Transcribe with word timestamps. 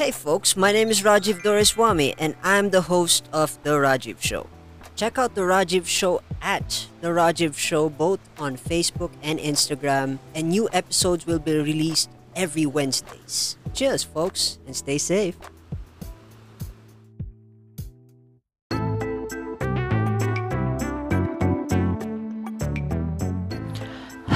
Hey 0.00 0.12
folks, 0.12 0.56
my 0.56 0.72
name 0.72 0.88
is 0.88 1.02
Rajiv 1.02 1.42
Doreswamy 1.42 2.14
and 2.16 2.34
I'm 2.42 2.70
the 2.70 2.80
host 2.80 3.28
of 3.34 3.62
The 3.64 3.76
Rajiv 3.76 4.22
Show. 4.22 4.46
Check 4.96 5.18
out 5.18 5.34
The 5.34 5.42
Rajiv 5.42 5.84
Show 5.84 6.22
at 6.40 6.86
The 7.02 7.08
Rajiv 7.08 7.54
Show 7.58 7.90
both 7.90 8.18
on 8.38 8.56
Facebook 8.56 9.10
and 9.22 9.38
Instagram, 9.38 10.18
and 10.34 10.48
new 10.48 10.70
episodes 10.72 11.26
will 11.26 11.38
be 11.38 11.52
released 11.52 12.08
every 12.34 12.64
Wednesdays. 12.64 13.58
Cheers, 13.74 14.02
folks, 14.02 14.58
and 14.64 14.74
stay 14.74 14.96
safe. 14.96 15.36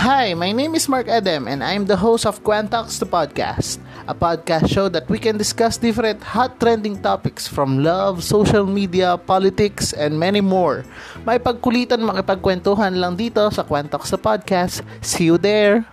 Hi, 0.04 0.34
my 0.34 0.52
name 0.52 0.74
is 0.74 0.90
Mark 0.90 1.08
Adam 1.08 1.48
and 1.48 1.64
I'm 1.64 1.86
the 1.86 1.96
host 1.96 2.26
of 2.26 2.44
Quantox 2.44 2.98
the 2.98 3.06
Podcast, 3.06 3.78
a 4.06 4.14
podcast 4.14 4.68
show 4.68 4.88
that 4.88 5.08
we 5.08 5.18
can 5.18 5.36
discuss 5.36 5.76
different 5.76 6.22
hot 6.22 6.60
trending 6.60 7.00
topics 7.00 7.48
from 7.48 7.82
love, 7.82 8.22
social 8.22 8.66
media, 8.66 9.16
politics, 9.16 9.92
and 9.92 10.18
many 10.18 10.40
more. 10.40 10.84
May 11.24 11.40
pagkulitan 11.40 12.04
makipagkwentuhan 12.04 13.00
lang 13.00 13.16
dito 13.16 13.48
sa 13.48 13.64
Quantox 13.64 14.12
the 14.12 14.20
Podcast. 14.20 14.84
See 15.00 15.28
you 15.32 15.40
there! 15.40 15.88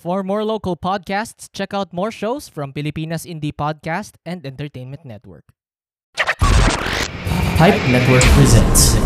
For 0.00 0.24
more 0.24 0.48
local 0.48 0.80
podcasts, 0.80 1.52
check 1.52 1.76
out 1.76 1.92
more 1.92 2.08
shows 2.08 2.48
from 2.48 2.72
Pilipinas 2.72 3.28
Indie 3.28 3.52
Podcast 3.52 4.16
and 4.24 4.40
Entertainment 4.48 5.04
Network. 5.04 5.44
Hype 7.60 7.76
Network 7.92 8.24
presents. 8.32 8.96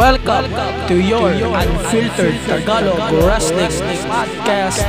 Welcome, 0.00 0.50
to 0.88 0.98
your 0.98 1.30
unfiltered 1.30 2.32
Tagalog 2.46 3.12
Wrestling 3.22 3.68
Podcast. 4.08 4.80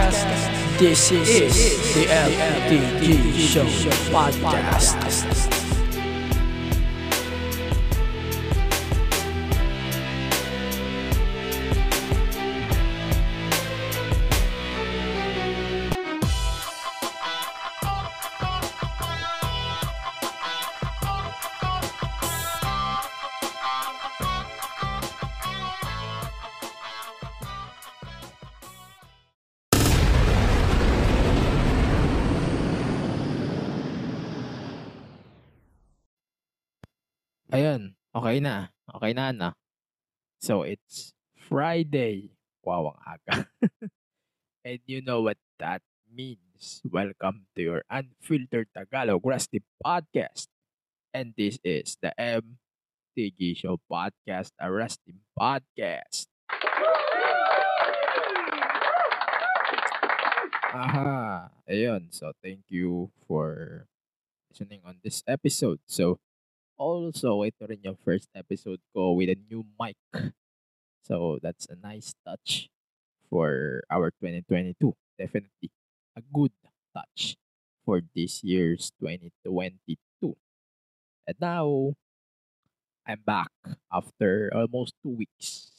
This 0.79 1.11
is 1.11 1.93
the 1.93 2.05
LTG 2.05 3.37
Show 3.37 3.65
Podcast. 4.09 5.60
Okay 38.31 38.39
na. 38.39 38.71
Okay 38.87 39.11
na 39.11 39.35
na. 39.35 39.51
So 40.39 40.63
it's 40.63 41.11
Friday. 41.35 42.31
Wow, 42.63 42.95
ang 42.95 43.19
aga. 43.19 43.43
And 44.63 44.79
you 44.87 45.03
know 45.03 45.19
what 45.19 45.35
that 45.59 45.83
means. 46.07 46.79
Welcome 46.87 47.51
to 47.59 47.59
your 47.59 47.83
Unfiltered 47.91 48.71
Tagalog 48.71 49.19
Rusty 49.27 49.59
Podcast. 49.83 50.47
And 51.11 51.35
this 51.35 51.59
is 51.59 51.99
the 51.99 52.15
MTG 52.15 53.59
Show 53.59 53.83
Podcast, 53.91 54.55
a 54.55 54.71
Rusty 54.71 55.19
Podcast. 55.35 56.31
Aha. 60.71 61.51
Ayun. 61.67 62.15
So 62.15 62.31
thank 62.39 62.63
you 62.71 63.11
for 63.27 63.91
listening 64.47 64.87
on 64.87 65.03
this 65.03 65.19
episode. 65.27 65.83
So 65.83 66.15
also, 66.81 67.45
ito 67.45 67.61
rin 67.69 67.85
yung 67.85 67.99
first 68.01 68.25
episode 68.33 68.81
ko 68.89 69.13
with 69.13 69.29
a 69.29 69.37
new 69.37 69.61
mic. 69.77 70.01
So, 71.05 71.37
that's 71.41 71.69
a 71.69 71.77
nice 71.77 72.17
touch 72.25 72.69
for 73.29 73.81
our 73.89 74.09
2022. 74.17 74.77
Definitely 75.17 75.69
a 76.17 76.21
good 76.21 76.53
touch 76.93 77.37
for 77.85 78.01
this 78.13 78.41
year's 78.41 78.93
2022. 79.01 79.97
And 81.25 81.37
now, 81.41 81.97
I'm 83.05 83.21
back 83.25 83.53
after 83.89 84.53
almost 84.53 84.93
two 85.01 85.21
weeks. 85.25 85.73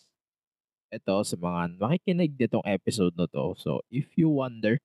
Ito 0.90 1.22
sa 1.22 1.38
mga 1.38 1.78
makikinig 1.78 2.34
ditong 2.34 2.66
episode 2.66 3.14
na 3.14 3.30
to. 3.30 3.54
So, 3.58 3.82
if 3.90 4.10
you 4.18 4.30
wonder 4.30 4.78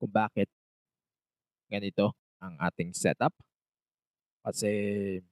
kung 0.00 0.10
bakit 0.10 0.48
ganito 1.68 2.16
ang 2.40 2.56
ating 2.58 2.96
setup, 2.96 3.36
kasi 4.42 5.22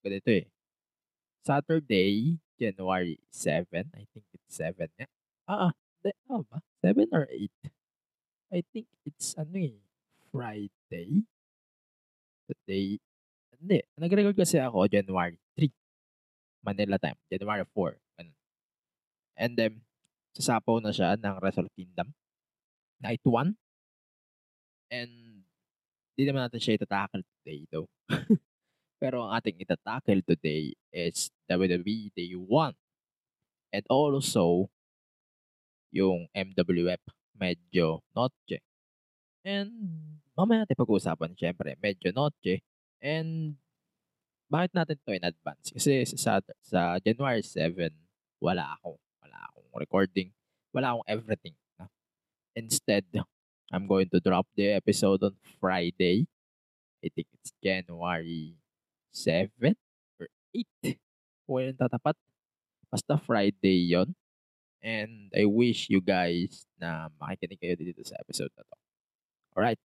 ganito 0.00 0.30
eh. 0.32 0.46
Saturday, 1.44 2.36
January 2.60 3.16
7. 3.32 3.64
I 3.96 4.04
think 4.12 4.26
it's 4.32 4.52
7 4.56 4.76
nga. 4.96 5.08
Ah, 5.48 5.70
ah. 5.70 5.72
De, 6.04 6.12
ah 6.28 6.44
ba? 6.44 6.60
7 6.84 7.08
or 7.12 7.28
8? 7.28 7.48
I 8.52 8.60
think 8.72 8.88
it's 9.08 9.36
ano 9.36 9.56
eh. 9.56 9.80
Friday. 10.32 11.24
Today. 12.48 13.00
Hindi. 13.56 13.78
Nag-record 13.96 14.36
kasi 14.36 14.60
ako 14.60 14.88
January 14.88 15.36
3. 15.56 15.68
Manila 16.64 16.96
time. 17.00 17.18
January 17.32 17.64
4. 17.64 17.96
Ganun. 18.20 18.36
And 19.40 19.52
then, 19.56 19.72
sasapaw 20.36 20.80
na 20.84 20.92
siya 20.92 21.16
ng 21.16 21.40
Wrestle 21.40 21.72
Kingdom. 21.72 22.12
Night 23.00 23.24
1. 23.24 23.56
And, 24.92 25.12
di 26.18 26.22
naman 26.28 26.44
natin 26.44 26.60
siya 26.60 26.76
itatakal 26.76 27.24
today 27.24 27.64
though. 27.72 27.88
Pero 29.00 29.24
ang 29.24 29.32
ating 29.40 29.64
itatackle 29.64 30.20
today 30.28 30.76
is 30.92 31.32
WWE 31.48 32.12
Day 32.12 32.36
1. 32.36 32.44
And 33.72 33.84
also, 33.88 34.68
yung 35.88 36.28
MWF 36.36 37.00
medyo 37.32 38.04
notche. 38.12 38.60
And 39.40 39.72
mamaya 40.36 40.68
natin 40.68 40.76
pag-uusapan, 40.76 41.32
syempre, 41.32 41.72
medyo 41.80 42.12
notche. 42.12 42.60
And 43.00 43.56
bakit 44.52 44.76
natin 44.76 45.00
to 45.00 45.16
in 45.16 45.24
advance? 45.24 45.72
Kasi 45.72 46.04
sa, 46.20 46.44
sa 46.60 47.00
January 47.00 47.40
7, 47.40 47.88
wala 48.44 48.76
ako. 48.76 49.00
Wala 49.24 49.38
akong 49.48 49.70
recording. 49.80 50.28
Wala 50.76 50.92
akong 50.92 51.08
everything. 51.08 51.56
Instead, 52.52 53.08
I'm 53.72 53.88
going 53.88 54.12
to 54.12 54.20
drop 54.20 54.44
the 54.52 54.76
episode 54.76 55.24
on 55.24 55.40
Friday. 55.56 56.28
I 57.00 57.08
think 57.08 57.32
it's 57.32 57.56
January 57.64 58.59
7 59.12 59.76
or 60.18 60.26
8. 60.54 60.98
Kung 61.46 61.60
yung 61.62 61.78
tatapat. 61.78 62.16
Basta 62.90 63.14
Friday 63.18 63.94
yon 63.94 64.14
And 64.82 65.30
I 65.36 65.44
wish 65.44 65.92
you 65.92 66.00
guys 66.00 66.64
na 66.80 67.12
makikinig 67.20 67.60
kayo 67.60 67.76
dito 67.76 68.02
sa 68.02 68.18
episode 68.18 68.50
na 68.56 68.64
to. 68.64 68.76
Alright. 69.54 69.78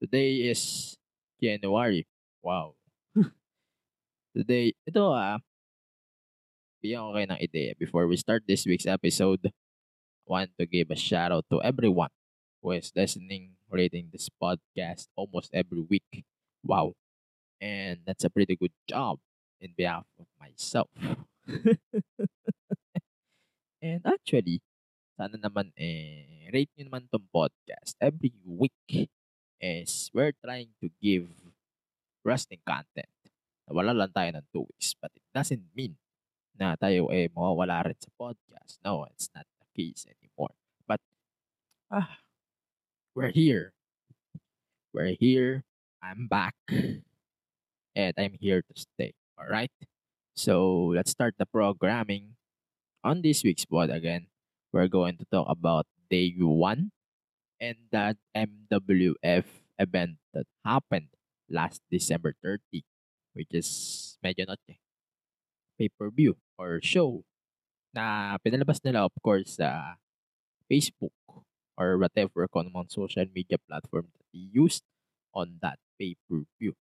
Today 0.00 0.48
is 0.48 0.96
January. 1.38 2.08
Wow. 2.42 2.74
Today, 4.34 4.72
ito 4.86 5.02
ah, 5.12 5.38
bigyan 6.80 7.04
ko 7.04 7.10
kayo 7.14 7.26
ng 7.28 7.42
ideya. 7.42 7.72
Before 7.76 8.06
we 8.06 8.16
start 8.16 8.46
this 8.46 8.64
week's 8.64 8.88
episode, 8.88 9.50
I 9.50 10.26
want 10.26 10.50
to 10.58 10.64
give 10.64 10.90
a 10.90 10.98
shout 10.98 11.34
out 11.34 11.46
to 11.50 11.60
everyone 11.60 12.14
who 12.62 12.72
is 12.72 12.94
listening, 12.94 13.58
rating 13.68 14.10
this 14.10 14.30
podcast 14.30 15.10
almost 15.14 15.50
every 15.52 15.82
week. 15.82 16.24
Wow. 16.62 16.94
And 17.60 17.98
that's 18.06 18.24
a 18.24 18.30
pretty 18.30 18.56
good 18.56 18.74
job 18.88 19.18
in 19.60 19.74
behalf 19.76 20.06
of 20.18 20.26
myself. 20.38 20.88
And 23.78 24.02
actually, 24.02 24.58
sana 25.14 25.38
naman 25.38 25.70
eh, 25.78 26.50
rate 26.50 26.70
nyo 26.74 26.90
naman 26.90 27.06
tong 27.10 27.26
podcast 27.30 27.94
every 28.02 28.34
week 28.42 28.74
is 29.62 30.10
we're 30.10 30.34
trying 30.42 30.70
to 30.82 30.90
give 30.98 31.30
wrestling 32.26 32.62
content. 32.66 33.10
Wala 33.70 33.94
lang 33.94 34.10
tayo 34.10 34.30
ng 34.34 34.46
two 34.50 34.66
weeks, 34.66 34.98
but 34.98 35.14
it 35.14 35.22
doesn't 35.30 35.62
mean 35.78 35.94
na 36.58 36.74
tayo 36.74 37.06
eh 37.14 37.30
mawawala 37.30 37.86
rin 37.86 37.98
sa 38.02 38.10
podcast. 38.18 38.82
No, 38.82 39.06
it's 39.06 39.30
not 39.30 39.46
the 39.62 39.68
case 39.78 40.10
anymore. 40.10 40.54
But, 40.82 40.98
ah, 41.94 42.18
we're 43.14 43.30
here. 43.30 43.78
We're 44.90 45.14
here. 45.14 45.62
I'm 46.02 46.26
back. 46.26 46.58
And 47.98 48.14
I'm 48.14 48.38
here 48.38 48.62
to 48.62 48.74
stay. 48.78 49.10
Alright? 49.34 49.74
So, 50.38 50.94
let's 50.94 51.10
start 51.10 51.34
the 51.34 51.50
programming. 51.50 52.38
On 53.02 53.22
this 53.26 53.42
week's 53.42 53.66
pod 53.66 53.90
again, 53.90 54.30
we're 54.70 54.86
going 54.86 55.18
to 55.18 55.26
talk 55.26 55.50
about 55.50 55.90
day 56.06 56.30
one 56.38 56.94
and 57.58 57.90
that 57.90 58.14
MWF 58.38 59.50
event 59.82 60.22
that 60.30 60.46
happened 60.64 61.10
last 61.50 61.82
December 61.90 62.38
30, 62.38 62.86
which 63.34 63.50
is 63.50 63.66
Medianoche 64.22 64.78
eh, 64.78 64.78
pay-per-view 65.78 66.38
or 66.54 66.78
show 66.82 67.26
na 67.94 68.38
pinalabas 68.38 68.82
nila 68.82 69.06
of 69.06 69.14
course 69.22 69.58
sa 69.58 69.98
Facebook 70.70 71.14
or 71.78 71.98
whatever 71.98 72.46
anong 72.50 72.90
social 72.90 73.26
media 73.30 73.58
platform 73.66 74.10
that 74.10 74.26
they 74.34 74.42
used 74.54 74.86
on 75.34 75.58
that 75.62 75.78
pay-per-view 75.98 76.74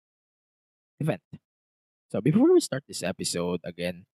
event. 1.01 1.23
So 2.11 2.21
before 2.21 2.53
we 2.53 2.61
start 2.61 2.85
this 2.87 3.03
episode, 3.03 3.61
again, 3.65 4.07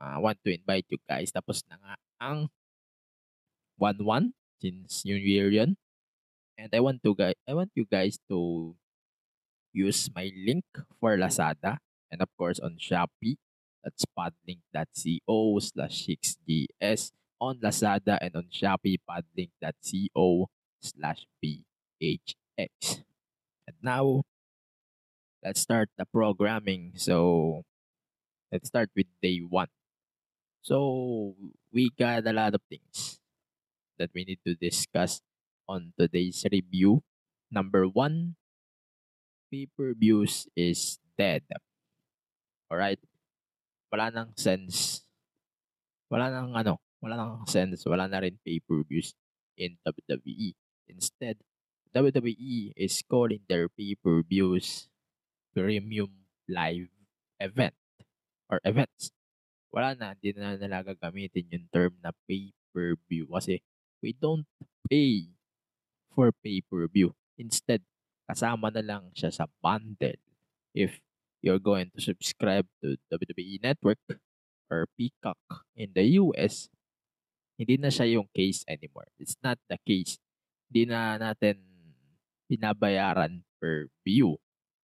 uh, 0.00 0.16
I 0.16 0.18
want 0.18 0.38
to 0.44 0.54
invite 0.54 0.86
you 0.88 0.98
guys. 1.08 1.30
Tapos 1.30 1.62
na 1.68 1.76
nga 1.76 1.94
ang 2.18 2.48
1-1 3.78 4.34
since 4.58 5.04
New 5.04 5.16
Year 5.16 5.50
yun. 5.50 5.76
And 6.58 6.70
I 6.74 6.80
want 6.80 7.02
to 7.06 7.14
guys, 7.14 7.38
I 7.46 7.54
want 7.54 7.70
you 7.78 7.86
guys 7.86 8.18
to 8.26 8.74
use 9.70 10.10
my 10.10 10.32
link 10.34 10.66
for 10.98 11.14
Lazada 11.14 11.78
and 12.10 12.18
of 12.18 12.30
course 12.34 12.58
on 12.58 12.76
Shopee. 12.82 13.38
That's 13.84 14.02
podlink.co 14.10 15.58
slash 15.62 16.10
6GS 16.10 17.14
on 17.40 17.62
Lazada 17.62 18.18
and 18.20 18.34
on 18.34 18.50
Shopee 18.50 18.98
podlink.co 19.06 20.50
slash 20.82 21.26
BHX. 21.38 23.06
And 23.68 23.76
now, 23.82 24.22
let's 25.42 25.60
start 25.60 25.88
the 25.96 26.06
programming. 26.06 26.92
So, 26.96 27.62
let's 28.52 28.68
start 28.68 28.90
with 28.96 29.06
day 29.22 29.38
one. 29.38 29.70
So, 30.62 31.34
we 31.72 31.90
got 31.98 32.26
a 32.26 32.32
lot 32.32 32.54
of 32.54 32.62
things 32.68 33.20
that 33.98 34.10
we 34.14 34.24
need 34.24 34.40
to 34.46 34.54
discuss 34.54 35.20
on 35.68 35.92
today's 35.98 36.44
review. 36.50 37.02
Number 37.50 37.86
one, 37.88 38.36
pay-per-views 39.50 40.48
is 40.56 40.98
dead. 41.16 41.44
Alright? 42.70 43.00
Wala 43.88 44.12
nang 44.12 44.36
sense. 44.36 45.02
Wala 46.12 46.28
nang 46.28 46.52
ano, 46.52 46.80
wala 47.00 47.16
nang 47.16 47.48
sense, 47.48 47.84
wala 47.88 48.08
na 48.08 48.20
rin 48.20 48.36
pay-per-views 48.44 49.14
in 49.56 49.80
WWE. 49.84 50.52
Instead, 50.88 51.40
WWE 51.96 52.76
is 52.76 53.00
calling 53.08 53.40
their 53.48 53.68
pay-per-views 53.68 54.87
premium 55.58 56.14
live 56.46 56.86
event 57.42 57.74
or 58.46 58.62
events. 58.62 59.10
Wala 59.74 59.98
na, 59.98 60.14
hindi 60.14 60.38
na 60.38 60.54
nila 60.54 60.86
gagamitin 60.86 61.50
yung 61.50 61.66
term 61.74 61.92
na 62.00 62.14
pay-per-view 62.30 63.28
kasi 63.28 63.60
we 64.00 64.14
don't 64.14 64.46
pay 64.86 65.28
for 66.14 66.30
pay-per-view. 66.40 67.12
Instead, 67.36 67.82
kasama 68.30 68.70
na 68.72 68.82
lang 68.82 69.10
siya 69.12 69.34
sa 69.34 69.50
bundle. 69.60 70.22
If 70.72 71.02
you're 71.42 71.62
going 71.62 71.90
to 71.94 72.00
subscribe 72.00 72.66
to 72.80 72.96
WWE 73.12 73.60
Network 73.62 74.00
or 74.70 74.86
Peacock 74.96 75.38
in 75.76 75.92
the 75.92 76.18
US, 76.22 76.70
hindi 77.58 77.76
na 77.76 77.90
siya 77.90 78.18
yung 78.18 78.30
case 78.30 78.62
anymore. 78.70 79.10
It's 79.18 79.36
not 79.42 79.58
the 79.66 79.76
case. 79.82 80.16
Hindi 80.70 80.94
na 80.94 81.18
natin 81.18 81.58
binabayaran 82.48 83.44
per 83.60 83.92
view. 84.06 84.40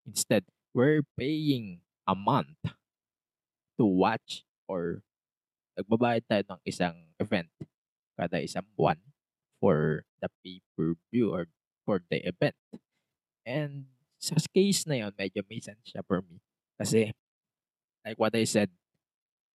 Instead, 0.08 0.42
we're 0.72 1.04
paying 1.16 1.80
a 2.08 2.16
month 2.16 2.58
to 3.76 3.84
watch 3.84 4.44
or 4.68 5.04
nagbabayad 5.76 6.24
tayo 6.28 6.42
ng 6.56 6.60
isang 6.64 6.96
event 7.20 7.48
kada 8.16 8.44
isang 8.44 8.64
buwan 8.76 9.00
for 9.60 10.04
the 10.20 10.28
pay-per-view 10.44 11.32
or 11.32 11.48
for 11.84 12.00
the 12.12 12.20
event. 12.24 12.56
And 13.46 13.88
sa 14.20 14.36
case 14.52 14.84
na 14.84 15.06
yon 15.06 15.12
medyo 15.16 15.42
may 15.48 15.60
sense 15.60 15.82
siya 15.88 16.04
for 16.04 16.20
me. 16.22 16.38
Kasi, 16.78 17.10
like 18.04 18.18
what 18.18 18.34
I 18.34 18.44
said, 18.44 18.70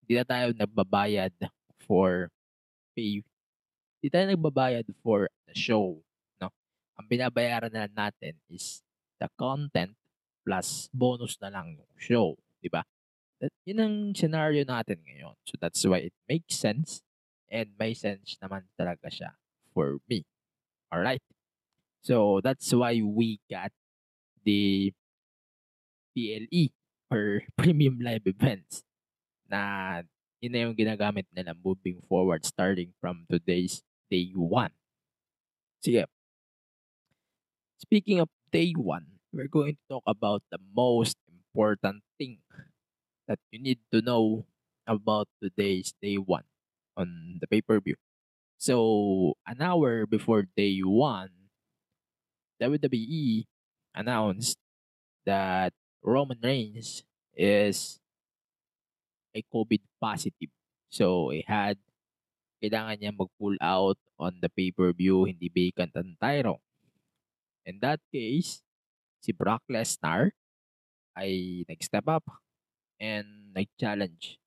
hindi 0.03 0.15
na 0.19 0.27
tayo 0.27 0.55
nagbabayad 0.55 1.35
for 1.87 2.31
pay. 2.95 3.23
Hindi 3.99 4.09
tayo 4.11 4.27
nagbabayad 4.31 4.87
for 5.03 5.31
the 5.47 5.55
show. 5.55 5.99
No? 6.39 6.51
Ang 6.99 7.07
binabayaran 7.07 7.73
na 7.73 7.91
natin 7.91 8.39
is 8.51 8.83
the 9.19 9.31
content 9.39 9.95
plus 10.47 10.87
bonus 10.95 11.35
na 11.43 11.51
lang 11.51 11.75
yung 11.75 11.93
show. 11.99 12.39
Di 12.63 12.71
ba? 12.71 12.87
That, 13.43 13.51
yun 13.67 13.83
ang 13.83 13.97
scenario 14.15 14.63
natin 14.63 15.03
ngayon. 15.03 15.35
So 15.43 15.59
that's 15.59 15.83
why 15.83 16.07
it 16.07 16.15
makes 16.31 16.55
sense 16.55 17.03
and 17.51 17.75
may 17.75 17.93
sense 17.99 18.39
naman 18.39 18.71
talaga 18.79 19.11
siya 19.11 19.35
for 19.75 19.99
me. 20.07 20.23
Alright? 20.95 21.21
So 22.07 22.39
that's 22.39 22.71
why 22.71 23.03
we 23.03 23.43
got 23.51 23.75
the 24.47 24.95
PLE 26.15 26.71
or 27.11 27.43
Premium 27.59 27.99
Live 27.99 28.31
Events 28.31 28.87
na 29.51 30.03
yun 30.39 30.53
na 30.55 30.63
yung 30.71 30.79
ginagamit 30.79 31.27
nila 31.35 31.59
moving 31.59 31.99
forward 32.07 32.47
starting 32.47 32.95
from 33.03 33.27
today's 33.27 33.83
day 34.07 34.31
1. 34.31 34.71
Sige. 35.83 36.07
Speaking 37.83 38.23
of 38.23 38.31
day 38.55 38.73
1, 38.73 39.16
we're 39.37 39.53
going 39.53 39.77
to 39.77 40.01
talk 40.01 40.05
about 40.09 40.41
the 40.51 40.57
most 40.73 41.21
important 41.29 42.01
thing 42.17 42.41
that 43.29 43.39
you 43.53 43.61
need 43.61 43.79
to 43.93 44.01
know 44.01 44.49
about 44.89 45.29
today's 45.43 45.93
day 46.01 46.17
1 46.17 46.43
on 46.97 47.37
the 47.41 47.47
pay-per-view. 47.47 48.01
So, 48.57 49.37
an 49.47 49.61
hour 49.61 50.07
before 50.09 50.49
day 50.57 50.81
1, 50.81 51.29
WWE 52.63 53.45
announced 53.95 54.57
that 55.29 55.77
Roman 56.01 56.41
Reigns 56.43 57.05
is 57.37 58.01
a 59.37 59.45
COVID 59.53 59.85
positive. 60.01 60.49
So, 60.89 61.29
he 61.29 61.45
had 61.45 61.77
kailangan 62.65 63.05
niya 63.05 63.13
mag-pull 63.13 63.61
out 63.61 64.01
on 64.17 64.41
the 64.41 64.49
pay-per-view, 64.49 65.29
hindi 65.29 65.53
vacant 65.53 65.93
ang 65.93 66.17
title. 66.17 66.65
In 67.69 67.85
that 67.85 68.01
case, 68.09 68.65
si 69.27 69.35
Brock 69.35 69.67
Lesnar 69.67 70.31
ay 71.19 71.67
nag-step 71.67 72.07
up 72.07 72.23
and 73.03 73.51
nag-challenge 73.51 74.39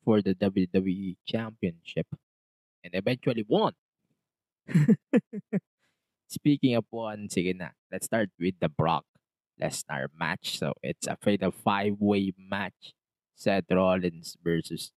for 0.00 0.24
the 0.24 0.32
WWE 0.32 1.20
Championship 1.28 2.08
and 2.80 2.96
eventually 2.96 3.44
won. 3.44 3.76
Speaking 6.28 6.72
of 6.72 6.88
one, 6.88 7.28
sige 7.28 7.52
na, 7.52 7.76
let's 7.92 8.08
start 8.08 8.32
with 8.40 8.56
the 8.64 8.72
Brock 8.72 9.04
Lesnar 9.60 10.08
match. 10.16 10.56
So 10.56 10.72
it's 10.80 11.04
a 11.04 11.20
fatal 11.20 11.52
five-way 11.52 12.32
match. 12.40 12.96
Seth 13.36 13.68
Rollins 13.68 14.40
versus 14.40 14.96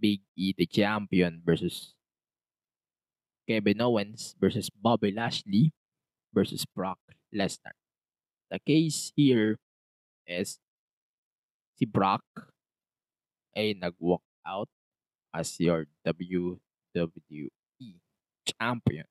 Big 0.00 0.22
E, 0.36 0.54
the 0.56 0.64
champion, 0.64 1.42
versus 1.44 1.92
Kevin 3.44 3.82
Owens 3.82 4.34
versus 4.40 4.70
Bobby 4.70 5.12
Lashley 5.12 5.72
versus 6.32 6.64
Brock 6.64 6.98
Lesnar. 7.34 7.76
The 8.54 8.62
case 8.62 9.10
here 9.18 9.58
is 10.30 10.62
si 11.74 11.90
Brock 11.90 12.22
ay 13.50 13.74
nag-walk 13.74 14.22
out 14.46 14.70
as 15.34 15.58
your 15.58 15.90
WWE 16.06 17.50
champion. 18.46 19.10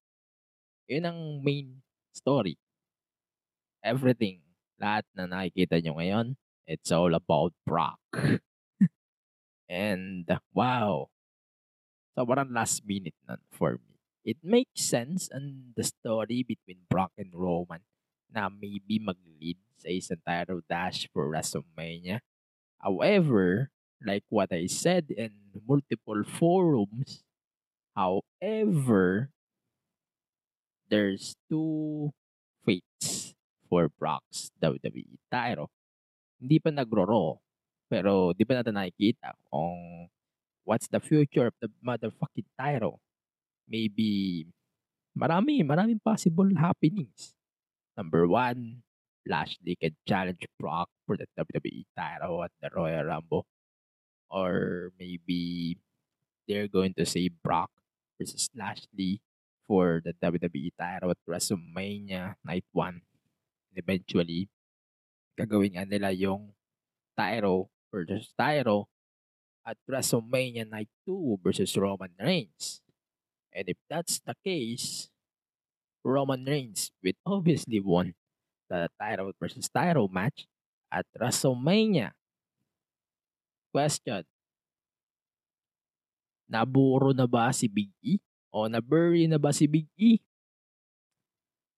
Yun 0.88 1.03
ang 1.12 1.19
main 1.43 1.83
story. 2.15 2.55
Everything, 3.83 4.39
lahat 4.79 5.03
na 5.12 5.27
nakikita 5.27 5.83
nyo 5.83 6.00
ngayon, 6.00 6.39
it's 6.63 6.95
all 6.95 7.12
about 7.12 7.51
Brock. 7.67 8.00
And 9.67 10.23
wow, 10.55 11.12
sobrang 12.15 12.55
last 12.55 12.88
minute 12.88 13.19
nun 13.27 13.43
for 13.51 13.75
me. 13.75 14.00
It 14.23 14.39
makes 14.39 14.88
sense 14.88 15.27
and 15.27 15.75
the 15.75 15.83
story 15.83 16.47
between 16.47 16.88
Brock 16.88 17.12
and 17.19 17.35
Roman 17.35 17.83
na 18.34 18.50
maybe 18.50 18.98
mag-lead 18.98 19.62
sa 19.78 19.94
isang 19.94 20.22
title 20.25 20.66
dash 20.66 21.06
for 21.13 21.30
WrestleMania. 21.30 22.25
However, 22.82 23.70
like 24.02 24.25
what 24.28 24.52
I 24.52 24.66
said 24.66 25.13
in 25.13 25.32
multiple 25.63 26.25
forums, 26.25 27.24
however, 27.96 29.30
there's 30.90 31.38
two 31.48 32.12
fates 32.66 33.38
for 33.70 33.88
Brock's 33.88 34.52
WWE 34.60 35.22
title. 35.32 35.70
Hindi 36.42 36.60
pa 36.60 36.74
nagro 36.74 37.40
pero 37.94 38.34
di 38.34 38.42
pa 38.42 38.58
natin 38.58 38.74
nakikita 38.74 39.38
kung 39.54 40.10
what's 40.66 40.90
the 40.90 40.98
future 40.98 41.46
of 41.46 41.56
the 41.62 41.70
motherfucking 41.86 42.50
title. 42.58 42.98
Maybe 43.70 44.44
marami, 45.13 45.62
maraming 45.62 46.02
possible 46.02 46.50
happenings. 46.58 47.38
Number 47.97 48.27
one, 48.27 48.83
Lashley 49.27 49.77
can 49.79 49.95
challenge 50.07 50.43
Brock 50.59 50.89
for 51.05 51.15
the 51.15 51.27
WWE 51.38 51.85
title 51.95 52.43
at 52.43 52.51
the 52.62 52.69
Royal 52.73 53.05
Rumble. 53.05 53.45
Or 54.29 54.91
maybe 55.00 55.77
they're 56.47 56.67
going 56.67 56.93
to 56.97 57.05
say 57.05 57.29
Brock 57.29 57.69
versus 58.19 58.50
Lashley 58.55 59.21
for 59.67 60.01
the 60.03 60.13
WWE 60.17 60.73
title 60.77 61.12
at 61.12 61.21
WrestleMania 61.29 62.35
Night 62.43 62.65
1. 62.73 62.89
And 62.89 63.77
eventually, 63.77 64.50
gagawin 65.39 65.77
nila 65.88 66.12
yung 66.12 66.53
title 67.15 67.69
versus 67.93 68.33
title 68.33 68.89
at 69.63 69.77
WrestleMania 69.88 70.67
Night 70.67 70.89
2 71.05 71.39
versus 71.45 71.77
Roman 71.77 72.12
Reigns. 72.19 72.81
And 73.53 73.69
if 73.69 73.77
that's 73.85 74.19
the 74.25 74.33
case, 74.43 75.12
Roman 76.03 76.43
Reigns 76.43 76.91
will 77.01 77.17
obviously 77.25 77.79
won 77.79 78.13
the 78.69 78.89
title 79.00 79.31
versus 79.39 79.69
title 79.69 80.07
match 80.12 80.45
at 80.91 81.05
WrestleMania. 81.15 82.12
Question. 83.72 84.24
Naburo 86.51 87.15
na 87.15 87.25
ba 87.25 87.50
si 87.50 87.65
Big 87.65 87.89
E? 88.03 88.19
O 88.53 88.69
na-bury 88.69 89.25
na 89.25 89.41
ba 89.41 89.50
si 89.50 89.65
Big 89.65 89.89
E? 89.98 90.22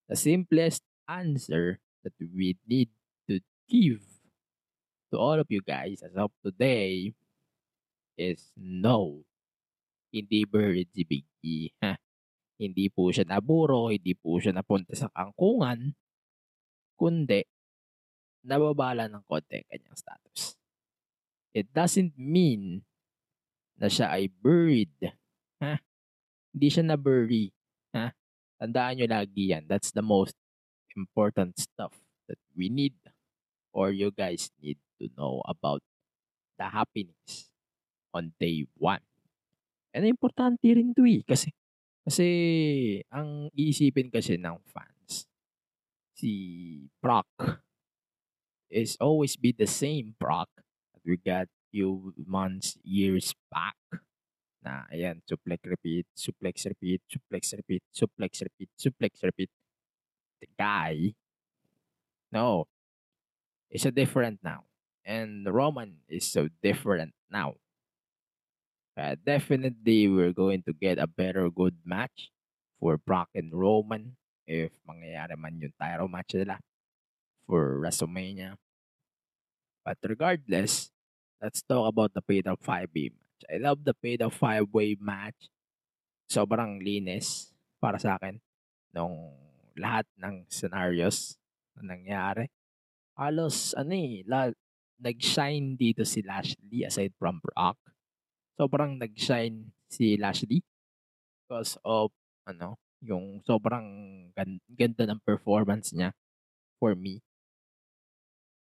The 0.10 0.18
simplest 0.18 0.84
answer 1.08 1.80
that 2.04 2.14
we 2.20 2.58
need 2.68 2.90
to 3.30 3.40
give 3.70 4.04
to 5.14 5.18
all 5.18 5.40
of 5.40 5.48
you 5.50 5.62
guys 5.62 6.04
as 6.04 6.14
of 6.18 6.32
today 6.44 7.14
is 8.18 8.52
no. 8.58 9.24
Hindi 10.12 10.46
buried 10.46 10.90
si 10.92 11.04
Big 11.08 11.26
E. 11.44 11.72
Ha? 11.82 11.96
Hindi 12.56 12.88
po 12.88 13.12
siya 13.12 13.28
naburo, 13.28 13.92
hindi 13.92 14.16
po 14.16 14.40
siya 14.40 14.56
napunta 14.56 14.96
sa 14.96 15.12
kangkungan, 15.12 15.92
kundi 16.96 17.44
nababala 18.46 19.10
ng 19.10 19.24
konti 19.26 19.60
ang 19.60 19.68
kanyang 19.68 19.98
status. 19.98 20.56
It 21.52 21.72
doesn't 21.74 22.16
mean 22.16 22.86
na 23.76 23.92
siya 23.92 24.12
ay 24.12 24.32
buried. 24.32 24.94
Ha? 25.60 25.80
Hindi 26.56 26.68
siya 26.72 26.84
na-bury. 26.88 27.52
Ha? 27.96 28.12
Tandaan 28.62 29.02
nyo 29.02 29.08
lagi 29.08 29.52
yan. 29.52 29.68
That's 29.68 29.92
the 29.92 30.06
most 30.06 30.36
important 30.96 31.60
stuff 31.60 31.92
that 32.32 32.40
we 32.56 32.72
need 32.72 32.96
or 33.76 33.92
you 33.92 34.16
guys 34.16 34.52
need 34.64 34.80
to 35.04 35.12
know 35.20 35.44
about 35.44 35.84
the 36.56 36.72
happenings 36.72 37.52
on 38.16 38.32
day 38.40 38.64
one. 38.80 39.04
And 39.92 40.08
importante 40.08 40.64
rin 40.64 40.96
to 40.96 41.04
eh. 41.04 41.24
Kasi, 41.28 41.52
kasi 42.06 43.02
ang 43.10 43.50
iisipin 43.58 44.14
kasi 44.14 44.38
ng 44.38 44.62
fans, 44.70 45.26
si 46.14 46.32
Brock 47.02 47.28
is 48.70 48.94
always 49.02 49.36
be 49.36 49.52
the 49.52 49.66
same 49.66 50.14
Brock 50.22 50.50
that 50.94 51.02
we 51.02 51.18
got 51.18 51.50
few 51.76 52.14
months, 52.24 52.78
years 52.88 53.36
back. 53.52 53.76
Na, 54.64 54.88
ayan, 54.90 55.20
suplex 55.28 55.60
repeat, 55.68 56.08
suplex 56.16 56.64
repeat, 56.66 57.04
suplex 57.12 57.52
repeat, 57.52 57.84
suplex 57.92 58.42
repeat, 58.42 58.70
suplex 58.80 59.14
repeat. 59.22 59.52
The 60.40 60.48
guy, 60.58 61.14
no, 62.32 62.66
is 63.70 63.86
a 63.86 63.92
different 63.92 64.40
now. 64.40 64.64
And 65.06 65.46
Roman 65.46 66.02
is 66.08 66.26
so 66.26 66.50
different 66.64 67.14
now. 67.30 67.62
Uh, 68.96 69.20
definitely, 69.28 70.08
we're 70.08 70.32
going 70.32 70.64
to 70.64 70.72
get 70.72 70.98
a 70.98 71.08
better 71.08 71.52
good 71.52 71.76
match 71.84 72.32
for 72.80 72.96
Brock 72.96 73.28
and 73.36 73.52
Roman 73.52 74.16
if 74.48 74.72
mangyayari 74.88 75.36
man 75.36 75.60
yung 75.60 75.76
title 75.76 76.08
match 76.08 76.32
nila 76.32 76.64
for 77.44 77.76
WrestleMania. 77.76 78.56
But 79.84 80.00
regardless, 80.02 80.96
let's 81.44 81.60
talk 81.62 81.92
about 81.92 82.16
the 82.16 82.24
Fatal 82.24 82.56
5-way 82.56 83.12
match. 83.12 83.44
I 83.52 83.60
love 83.60 83.84
the 83.84 83.94
Fatal 84.00 84.32
5-way 84.32 84.98
match. 84.98 85.52
Sobrang 86.26 86.82
linis 86.82 87.54
para 87.78 88.00
sa 88.02 88.18
akin 88.18 88.42
nung 88.96 89.36
lahat 89.76 90.08
ng 90.18 90.48
scenarios 90.48 91.38
na 91.78 91.94
nangyari. 91.94 92.48
Halos, 93.20 93.76
ano 93.76 93.92
eh, 93.92 94.24
la- 94.24 94.56
nag-shine 95.04 95.76
dito 95.76 96.08
si 96.08 96.24
Lashley 96.24 96.88
aside 96.88 97.12
from 97.20 97.44
Brock. 97.44 97.78
Sobrang 98.56 98.96
nag-shine 98.96 99.72
si 99.92 100.16
Lashley 100.16 100.64
because 101.44 101.78
of, 101.84 102.12
ano, 102.48 102.80
yung 103.04 103.44
sobrang 103.46 103.86
gan- 104.34 104.64
ganda 104.72 105.06
ng 105.06 105.22
performance 105.22 105.94
niya 105.94 106.16
for 106.82 106.96
me. 106.98 107.22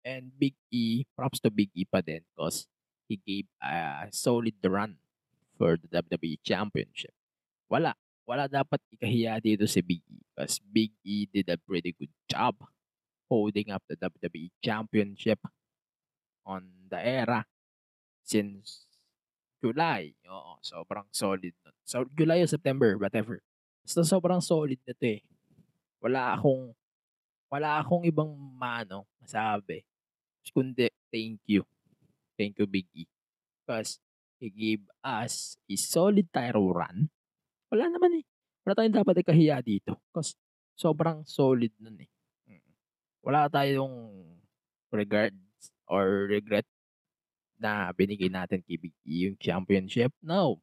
And 0.05 0.33
Big 0.37 0.57
E, 0.69 1.09
props 1.17 1.41
to 1.41 1.49
Big 1.49 1.73
E 1.73 1.89
pa 1.89 2.05
din 2.05 2.21
because 2.35 2.69
he 3.09 3.17
gave 3.17 3.49
a 3.63 4.09
solid 4.13 4.57
run 4.61 5.01
for 5.57 5.81
the 5.81 5.89
WWE 5.89 6.41
Championship. 6.45 7.15
Wala. 7.71 7.97
Wala 8.25 8.49
dapat 8.49 8.81
ikahiya 8.89 9.37
dito 9.41 9.69
si 9.69 9.81
Big 9.85 10.01
E 10.09 10.21
because 10.33 10.61
Big 10.61 10.93
E 11.05 11.29
did 11.29 11.49
a 11.49 11.61
pretty 11.61 11.93
good 11.97 12.13
job 12.29 12.57
holding 13.29 13.73
up 13.73 13.85
the 13.89 13.97
WWE 13.97 14.53
Championship 14.61 15.41
on 16.45 16.89
the 16.89 17.01
era 17.01 17.49
since 18.25 18.84
July. 19.65 20.13
Oo, 20.29 20.61
sobrang 20.61 21.09
solid 21.09 21.57
nun. 21.65 21.77
So, 21.89 22.05
July 22.13 22.45
o 22.45 22.49
September, 22.49 23.01
whatever. 23.01 23.41
Basta 23.81 24.05
sobrang 24.05 24.45
solid 24.45 24.77
na 24.85 24.93
to 24.93 25.17
eh. 25.17 25.25
Wala 26.05 26.37
akong 26.37 26.77
wala 27.49 27.81
akong 27.81 28.05
ibang 28.05 28.29
mano 28.61 29.09
masabi 29.17 29.81
kundi 30.53 30.91
thank 31.09 31.41
you. 31.49 31.65
Thank 32.37 32.59
you, 32.59 32.67
Big 32.67 32.91
E. 32.93 33.07
Because 33.63 34.03
he 34.43 34.51
gave 34.51 34.83
us 35.01 35.57
a 35.71 35.77
solid 35.79 36.29
title 36.35 36.75
run. 36.75 37.09
Wala 37.71 37.89
naman 37.89 38.21
eh. 38.21 38.25
Wala 38.67 38.75
tayong 38.77 38.99
dapat 39.01 39.25
ikahiya 39.25 39.63
dito. 39.65 39.97
Because 40.11 40.37
sobrang 40.77 41.23
solid 41.25 41.73
nun 41.79 42.03
eh. 42.03 42.11
Mm. 42.51 42.65
Wala 43.25 43.49
tayong 43.49 43.95
regards 44.91 45.73
or 45.89 46.29
regret 46.29 46.67
na 47.65 47.89
binigay 47.97 48.29
natin 48.29 48.61
kay 48.61 48.77
Big 48.77 48.93
E 49.09 49.25
yung 49.25 49.41
championship. 49.41 50.13
No. 50.21 50.61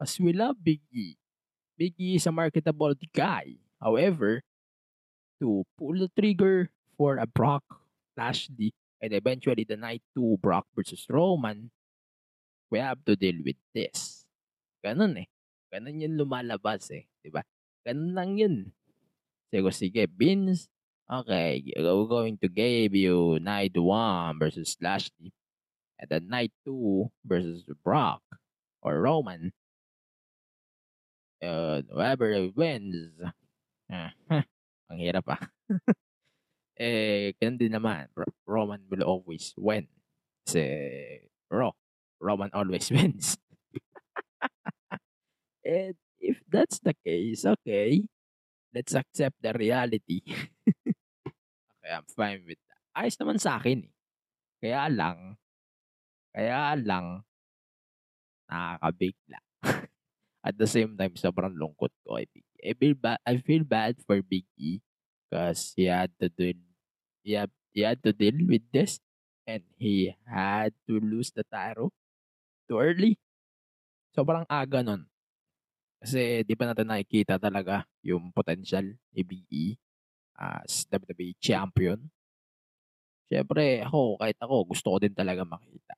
Because 0.00 0.16
we 0.16 0.32
love 0.32 0.56
Big 0.56 0.80
E. 0.88 1.20
Big 1.76 1.92
E 2.00 2.16
is 2.16 2.24
a 2.24 2.32
marketable 2.32 2.96
guy. 3.12 3.60
However, 3.76 4.40
to 5.44 5.68
pull 5.76 6.00
the 6.00 6.08
trigger 6.16 6.72
for 6.96 7.20
a 7.20 7.28
Brock 7.28 7.68
Lashley, 8.16 8.72
and 9.04 9.12
eventually 9.12 9.68
the 9.68 9.76
night 9.76 10.00
2 10.16 10.40
Brock 10.40 10.64
versus 10.72 11.04
Roman, 11.10 11.68
we 12.72 12.80
have 12.80 13.04
to 13.04 13.12
deal 13.12 13.44
with 13.44 13.60
this. 13.76 14.24
Ganun 14.80 15.20
eh. 15.20 15.28
Ganun 15.68 16.00
yung 16.00 16.16
lumalabas 16.16 16.88
eh. 16.94 17.04
Diba? 17.20 17.44
Ganun 17.84 18.16
lang 18.16 18.38
yun. 18.40 18.72
Sige, 19.52 19.70
sige, 19.74 20.06
Vince, 20.10 20.70
okay, 21.10 21.62
we're 21.76 22.10
going 22.10 22.38
to 22.38 22.48
give 22.48 22.94
you 22.94 23.38
night 23.42 23.74
1 23.76 24.38
versus 24.38 24.78
Lashley, 24.80 25.34
and 25.98 26.08
then 26.10 26.28
night 26.28 26.52
2 26.64 27.10
versus 27.24 27.64
Brock 27.82 28.22
or 28.82 29.00
Roman. 29.00 29.52
Uh, 31.42 31.82
whoever 31.92 32.48
wins. 32.56 33.20
Ah, 33.92 34.16
ang 34.88 34.98
hirap 34.98 35.28
ah. 35.28 35.42
eh, 36.80 37.36
ganun 37.36 37.60
din 37.60 37.74
naman. 37.76 38.08
Ro- 38.16 38.38
Roman 38.48 38.80
will 38.88 39.04
always 39.04 39.52
win. 39.60 39.86
Kasi, 40.44 40.64
Raw, 41.52 41.72
Roman 42.20 42.50
always 42.52 42.88
wins. 42.94 43.36
And 45.64 45.96
if 46.20 46.40
that's 46.48 46.78
the 46.80 46.92
case, 47.04 47.48
okay, 47.48 48.04
let's 48.74 48.92
accept 48.92 49.40
the 49.40 49.52
reality. 49.56 50.20
okay, 50.28 51.92
I'm 51.92 52.04
fine 52.12 52.44
with 52.44 52.60
that. 52.68 52.80
Ayos 52.94 53.16
naman 53.16 53.40
sa 53.40 53.56
akin 53.56 53.88
eh. 53.88 53.92
Kaya 54.60 54.92
lang, 54.92 55.40
kaya 56.34 56.74
lang, 56.82 57.22
nakakabigla. 58.50 59.40
At 60.46 60.58
the 60.60 60.68
same 60.68 60.98
time, 60.98 61.14
sobrang 61.16 61.54
lungkot 61.56 61.94
ko 62.04 62.20
kay. 62.20 62.28
I 62.60 62.74
feel 62.76 62.96
bad, 62.98 63.22
I 63.24 63.40
feel 63.40 63.64
bad 63.64 63.96
for 64.04 64.20
Big 64.20 64.44
E 64.58 64.82
because 65.24 65.72
he 65.72 65.88
had 65.88 66.12
to 66.20 66.28
deal, 66.28 66.60
he 67.22 67.32
had, 67.38 67.48
he 67.72 67.80
had 67.86 68.02
to 68.04 68.12
deal 68.12 68.36
with 68.44 68.66
this 68.74 69.00
and 69.46 69.64
he 69.80 70.12
had 70.28 70.76
to 70.88 71.00
lose 71.00 71.32
the 71.32 71.46
title 71.48 71.94
too 72.68 72.76
early. 72.76 73.16
Sobrang 74.12 74.44
aga 74.48 74.84
nun. 74.84 75.08
Kasi 76.04 76.44
di 76.44 76.52
pa 76.52 76.68
natin 76.68 76.92
nakikita 76.92 77.40
talaga 77.40 77.88
yung 78.04 78.28
potential 78.28 78.84
ni 79.16 79.22
Big 79.24 79.48
E 79.48 79.80
as 80.36 80.84
WWE 80.92 81.32
champion. 81.40 82.00
Siyempre, 83.24 83.80
ako, 83.80 84.20
kahit 84.20 84.36
ako, 84.36 84.56
gusto 84.68 84.86
ko 84.92 84.96
din 85.00 85.16
talaga 85.16 85.48
makita. 85.48 85.96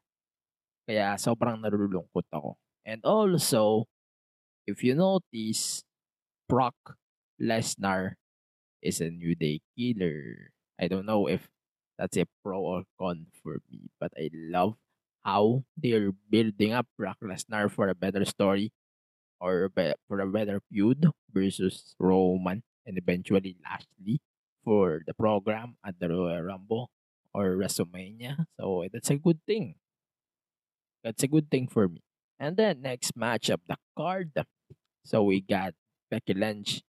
Kaya 0.87 1.19
sobrang 1.19 1.59
nalulungkot 1.61 2.27
ako. 2.31 2.57
And 2.87 3.03
also, 3.03 3.91
if 4.67 4.83
you 4.87 4.95
notice, 4.95 5.83
Brock 6.49 6.75
Lesnar 7.43 8.15
is 8.83 9.03
a 9.03 9.11
New 9.11 9.35
Day 9.35 9.61
killer. 9.75 10.55
I 10.79 10.87
don't 10.87 11.07
know 11.07 11.27
if 11.27 11.51
that's 11.99 12.17
a 12.17 12.27
pro 12.43 12.61
or 12.63 12.83
con 12.99 13.27
for 13.43 13.59
me, 13.71 13.91
but 13.99 14.13
I 14.15 14.31
love 14.33 14.79
how 15.27 15.65
they're 15.77 16.15
building 16.31 16.73
up 16.73 16.87
Brock 16.97 17.19
Lesnar 17.23 17.67
for 17.71 17.89
a 17.91 17.95
better 17.99 18.25
story. 18.25 18.71
or 19.41 19.69
for 20.09 20.21
a 20.21 20.27
better 20.27 20.61
feud 20.73 21.13
versus 21.33 21.95
Roman 22.01 22.63
and 22.87 22.97
eventually 22.97 23.57
Lashley 23.61 24.21
for 24.65 25.03
the 25.07 25.13
program 25.13 25.77
at 25.85 26.01
the 26.01 26.09
Royal 26.09 26.41
Rumble 26.41 26.91
or 27.35 27.57
WrestleMania. 27.57 28.47
So 28.57 28.89
that's 28.93 29.11
a 29.11 29.17
good 29.21 29.41
thing. 29.47 29.77
That's 31.07 31.23
a 31.23 31.31
good 31.31 31.47
thing 31.55 31.71
for 31.71 31.87
me. 31.87 32.03
And 32.35 32.59
then 32.59 32.83
next 32.83 33.15
match 33.15 33.47
of 33.47 33.63
the 33.71 33.79
card. 33.95 34.35
So 35.07 35.23
we 35.23 35.39
got 35.39 35.71
Becky 36.11 36.35
Lynch 36.35 36.83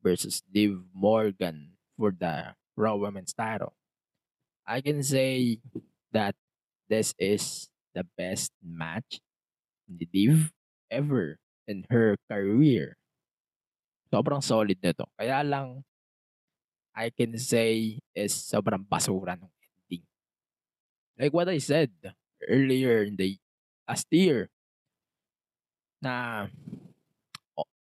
versus 0.00 0.40
Liv 0.48 0.88
Morgan 0.96 1.76
for 1.92 2.08
the 2.08 2.56
Raw 2.80 2.96
Women's 2.96 3.36
title. 3.36 3.76
I 4.64 4.80
can 4.80 5.04
say 5.04 5.60
that 6.16 6.32
this 6.88 7.12
is 7.20 7.68
the 7.92 8.08
best 8.16 8.56
match 8.64 9.20
Liv 9.84 10.48
ever 10.88 11.36
in 11.68 11.84
her 11.92 12.16
career. 12.24 12.96
Sobrang 14.08 14.40
solid 14.40 14.80
nito. 14.80 15.04
Kaya 15.20 15.44
lang, 15.44 15.84
I 16.96 17.12
can 17.12 17.36
say 17.36 18.00
is 18.16 18.32
sobrang 18.32 18.88
basura 18.88 19.36
ng 19.36 19.44
ending. 19.44 20.08
Like 21.20 21.36
what 21.36 21.52
I 21.52 21.60
said 21.60 21.92
earlier 22.48 23.04
in 23.04 23.20
the 23.20 23.36
last 23.88 24.06
steer. 24.06 24.52
na 26.02 26.46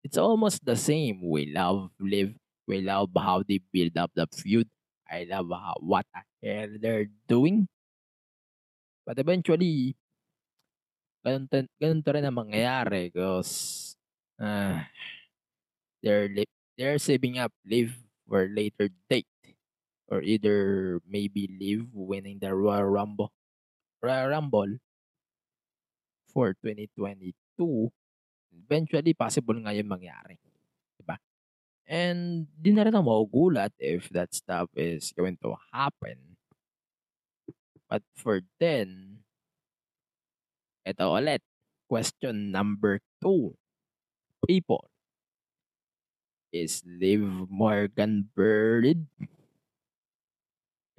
it's 0.01 0.17
almost 0.17 0.65
the 0.65 0.75
same. 0.75 1.21
We 1.21 1.53
love 1.53 1.91
live. 1.99 2.33
We 2.67 2.81
love 2.81 3.11
how 3.15 3.43
they 3.45 3.61
build 3.71 3.97
up 3.97 4.11
the 4.15 4.27
feud. 4.31 4.67
I 5.07 5.23
love 5.29 5.47
what 5.79 6.05
the 6.11 6.21
hell 6.43 6.71
they're 6.81 7.07
doing. 7.27 7.67
But 9.05 9.19
eventually, 9.19 9.95
ganun, 11.23 11.47
ganun 11.79 12.03
rin 12.03 12.27
ang 12.27 12.35
mangyayari 12.35 13.13
because 13.13 13.95
uh, 14.35 14.83
they're, 16.03 16.27
li- 16.27 16.51
they're 16.75 16.99
saving 16.99 17.39
up 17.39 17.53
live 17.63 17.95
for 18.27 18.51
later 18.51 18.89
date. 19.07 19.27
Or 20.07 20.23
either 20.23 20.99
maybe 21.03 21.51
Liv 21.51 21.91
winning 21.91 22.39
the 22.39 22.55
Royal 22.55 22.87
Rumble, 22.87 23.31
Royal 23.99 24.31
Rumble 24.31 24.79
for 26.29 26.53
2022 26.59 27.33
eventually 28.53 29.13
possible 29.13 29.55
nga 29.61 29.75
yung 29.75 29.89
mangyari. 29.89 30.35
Diba? 30.97 31.15
And 31.87 32.49
di 32.51 32.73
na 32.73 32.83
rin 32.83 32.95
ako 32.95 33.05
magugulat 33.05 33.71
if 33.79 34.11
that 34.11 34.33
stuff 34.35 34.67
is 34.75 35.13
going 35.15 35.39
to 35.45 35.55
happen. 35.71 36.37
But 37.87 38.03
for 38.19 38.43
then, 38.59 39.23
ito 40.83 41.03
ulit. 41.07 41.39
Question 41.87 42.51
number 42.51 42.99
two. 43.23 43.55
People. 44.43 44.91
Is 46.51 46.83
Liv 46.83 47.47
Morgan 47.47 48.27
buried? 48.35 49.07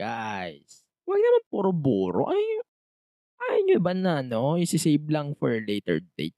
Guys, 0.00 0.87
huwag 1.04 1.20
naman 1.20 1.42
puro 1.52 1.70
buro. 1.73 2.23
Ay, 2.32 2.40
ay 3.42 3.66
nyo 3.66 3.78
ba 3.78 3.95
na, 3.95 4.21
no? 4.25 4.59
Isisave 4.59 5.07
lang 5.09 5.35
for 5.38 5.54
later 5.54 6.02
date. 6.18 6.37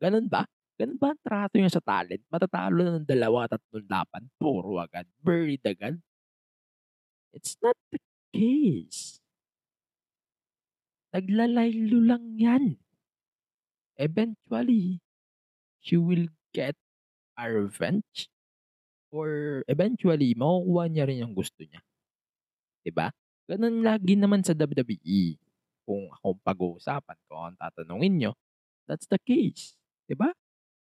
Ganun 0.00 0.30
ba? 0.30 0.46
Ganun 0.78 0.98
ba 0.98 1.10
ang 1.10 1.20
trato 1.26 1.58
nyo 1.58 1.66
sa 1.66 1.82
talent? 1.82 2.22
Matatalo 2.30 2.78
na 2.86 3.02
ng 3.02 3.08
dalawa, 3.08 3.50
tatlong 3.50 3.88
laban, 3.90 4.30
puro 4.38 4.78
agad, 4.78 5.04
buried 5.20 5.62
agad. 5.66 5.98
It's 7.34 7.58
not 7.58 7.74
the 7.90 7.98
case. 8.30 9.18
Naglalaylo 11.10 11.98
lang 11.98 12.38
yan. 12.38 12.64
Eventually, 13.98 15.02
she 15.82 15.98
will 15.98 16.30
get 16.54 16.78
a 17.34 17.50
revenge 17.50 18.30
or 19.10 19.62
eventually, 19.66 20.36
makukuha 20.36 20.84
niya 20.86 21.08
rin 21.08 21.22
yung 21.24 21.34
gusto 21.34 21.64
niya. 21.64 21.80
ba? 22.92 23.10
Ganun 23.48 23.80
lagi 23.82 24.14
naman 24.14 24.44
sa 24.44 24.52
WWE. 24.52 25.47
Kung 25.88 26.12
akong 26.12 26.36
pag-uusapan, 26.44 27.16
kung 27.24 27.40
ang 27.48 27.56
tatanungin 27.56 28.14
nyo, 28.20 28.32
that's 28.84 29.08
the 29.08 29.16
case. 29.24 29.72
ba? 30.12 30.36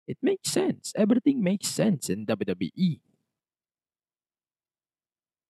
It 0.08 0.16
makes 0.24 0.48
sense. 0.48 0.96
Everything 0.96 1.44
makes 1.44 1.68
sense 1.68 2.08
in 2.08 2.24
WWE. 2.24 3.04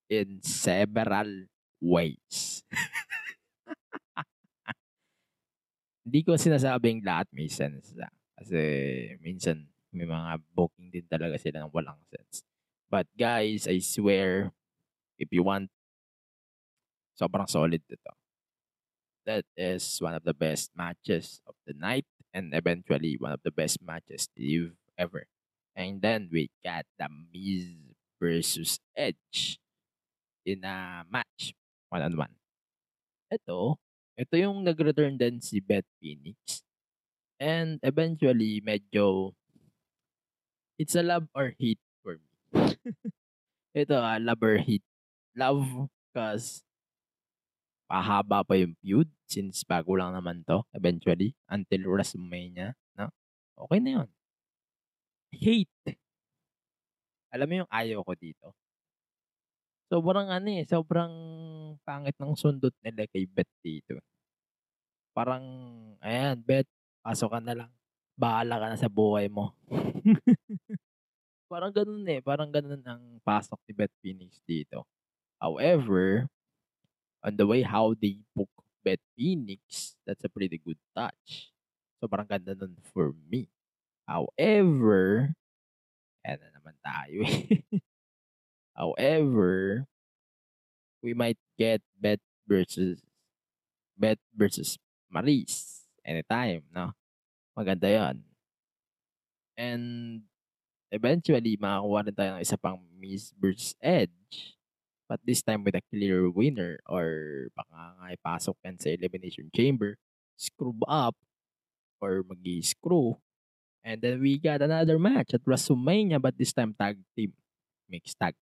In 0.10 0.42
several 0.42 1.46
ways. 1.78 2.66
Hindi 6.06 6.22
ko 6.26 6.34
sinasabing 6.38 7.06
lahat 7.06 7.30
may 7.30 7.46
sense 7.46 7.94
lang. 7.94 8.14
Kasi 8.34 8.58
minsan 9.22 9.70
may 9.94 10.10
mga 10.10 10.42
booking 10.58 10.90
din 10.90 11.06
talaga 11.06 11.38
sila 11.38 11.66
ng 11.66 11.72
walang 11.74 12.02
sense. 12.10 12.42
But 12.90 13.06
guys, 13.14 13.70
I 13.70 13.82
swear, 13.82 14.54
if 15.22 15.30
you 15.30 15.46
want, 15.46 15.70
sobrang 17.18 17.48
solid 17.50 17.82
ito. 17.86 18.12
That 19.26 19.46
is 19.58 19.98
one 20.00 20.14
of 20.14 20.24
the 20.24 20.34
best 20.34 20.70
matches 20.78 21.42
of 21.48 21.56
the 21.66 21.74
night 21.74 22.06
and 22.34 22.54
eventually 22.54 23.18
one 23.18 23.32
of 23.32 23.42
the 23.44 23.52
best 23.52 23.82
matches 23.82 24.30
you've 24.36 24.78
ever. 24.98 25.26
And 25.76 26.02
then 26.02 26.30
we 26.32 26.52
got 26.64 26.86
the 27.00 27.08
Miz 27.10 27.74
versus 28.20 28.80
Edge 28.96 29.58
in 30.46 30.64
a 30.64 31.04
match, 31.10 31.56
one-on-one. 31.90 32.36
Ito, 33.32 33.80
ito 34.20 34.34
yung 34.36 34.68
nag-return 34.68 35.18
din 35.18 35.40
si 35.42 35.64
Beth 35.64 35.88
Phoenix. 35.98 36.62
And 37.40 37.80
eventually, 37.84 38.62
medyo, 38.62 39.34
it's 40.78 40.96
a 40.96 41.04
love 41.04 41.28
or 41.36 41.56
hate 41.58 41.82
for 42.04 42.20
me. 42.20 42.36
ito, 43.82 43.96
ah, 43.96 44.20
love 44.20 44.44
or 44.44 44.60
hate. 44.60 44.86
Love, 45.36 45.90
cause 46.12 46.65
pahaba 47.86 48.42
pa 48.42 48.58
yung 48.58 48.74
feud 48.82 49.10
since 49.30 49.62
bago 49.66 49.94
lang 49.98 50.14
naman 50.14 50.42
to 50.46 50.66
eventually 50.74 51.38
until 51.50 51.82
WrestleMania, 51.94 52.74
no? 52.98 53.10
Okay 53.56 53.80
na 53.82 53.92
yun. 54.02 54.10
Hate. 55.36 55.98
Alam 57.34 57.48
mo 57.50 57.56
yung 57.64 57.72
ayaw 57.72 58.00
ko 58.02 58.14
dito? 58.16 58.48
Sobrang 59.92 60.32
ano 60.34 60.50
eh, 60.50 60.66
sobrang 60.66 61.14
pangit 61.86 62.18
ng 62.18 62.34
sundot 62.34 62.74
nila 62.82 63.06
kay 63.06 63.30
Beth 63.30 63.52
dito. 63.62 64.02
Parang, 65.14 65.46
ayan, 66.02 66.42
Beth, 66.42 66.68
pasok 67.06 67.38
ka 67.38 67.40
na 67.40 67.54
lang. 67.54 67.72
Bahala 68.18 68.58
ka 68.58 68.68
na 68.72 68.78
sa 68.80 68.90
buhay 68.90 69.30
mo. 69.30 69.54
parang 71.52 71.70
ganun 71.70 72.04
eh, 72.10 72.20
parang 72.26 72.50
ganun 72.50 72.82
ang 72.82 73.04
pasok 73.22 73.62
ni 73.70 73.72
Beth 73.78 73.96
Phoenix 74.02 74.42
dito. 74.44 74.90
However, 75.38 76.26
on 77.26 77.34
the 77.34 77.50
way 77.50 77.66
how 77.66 77.98
they 77.98 78.22
book 78.38 78.54
Beth 78.86 79.02
Phoenix, 79.18 79.98
that's 80.06 80.24
a 80.24 80.30
pretty 80.30 80.62
good 80.62 80.78
touch. 80.94 81.50
So, 81.98 82.06
parang 82.06 82.30
ganda 82.30 82.54
nun 82.54 82.78
for 82.94 83.18
me. 83.26 83.50
However, 84.06 85.34
ayan 86.22 86.38
na 86.38 86.50
naman 86.54 86.78
tayo 86.86 87.26
eh. 87.26 87.66
However, 88.78 89.86
we 91.02 91.18
might 91.18 91.42
get 91.58 91.82
Beth 91.98 92.22
versus 92.46 93.02
Beth 93.98 94.22
versus 94.38 94.78
Maris 95.10 95.86
anytime, 96.06 96.62
no? 96.70 96.94
Maganda 97.58 97.90
yon. 97.90 98.22
And 99.58 100.22
eventually, 100.92 101.58
makakuha 101.58 102.06
rin 102.06 102.14
tayo 102.14 102.30
ng 102.36 102.44
isa 102.44 102.60
pang 102.60 102.84
Miss 103.00 103.34
versus 103.34 103.74
Edge. 103.82 104.55
But 105.06 105.22
this 105.22 105.46
time 105.46 105.64
with 105.64 105.78
a 105.78 105.86
clear 105.94 106.30
winner 106.30 106.82
or 106.90 107.50
baka 107.54 107.94
nga 108.02 108.08
ipasok 108.18 108.58
yan 108.66 108.82
sa 108.82 108.90
Elimination 108.90 109.54
Chamber, 109.54 110.02
screw 110.34 110.74
up 110.90 111.14
or 112.02 112.26
mag 112.26 112.42
screw 112.66 113.22
And 113.86 114.02
then 114.02 114.18
we 114.18 114.42
got 114.42 114.66
another 114.66 114.98
match 114.98 115.38
at 115.38 115.46
WrestleMania 115.46 116.18
but 116.18 116.34
this 116.42 116.50
time 116.58 116.74
tag 116.74 116.98
team. 117.14 117.38
Mixed 117.86 118.18
tag. 118.18 118.34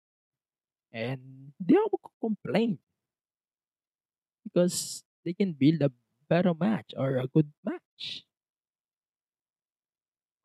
And 0.96 1.52
di 1.60 1.76
ako 1.76 2.00
magko-complain. 2.00 2.80
Because 4.48 5.04
they 5.28 5.36
can 5.36 5.52
build 5.52 5.84
a 5.84 5.92
better 6.32 6.56
match 6.56 6.96
or 6.96 7.20
a 7.20 7.28
good 7.28 7.52
match. 7.60 8.24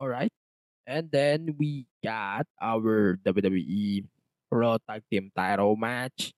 Alright? 0.03 0.35
And 0.83 1.15
then 1.15 1.55
we 1.55 1.87
got 2.03 2.51
our 2.59 3.23
WWE 3.23 4.03
Raw 4.51 4.81
Tag 4.81 5.05
Team 5.11 5.31
title 5.35 5.77
match 5.77 6.33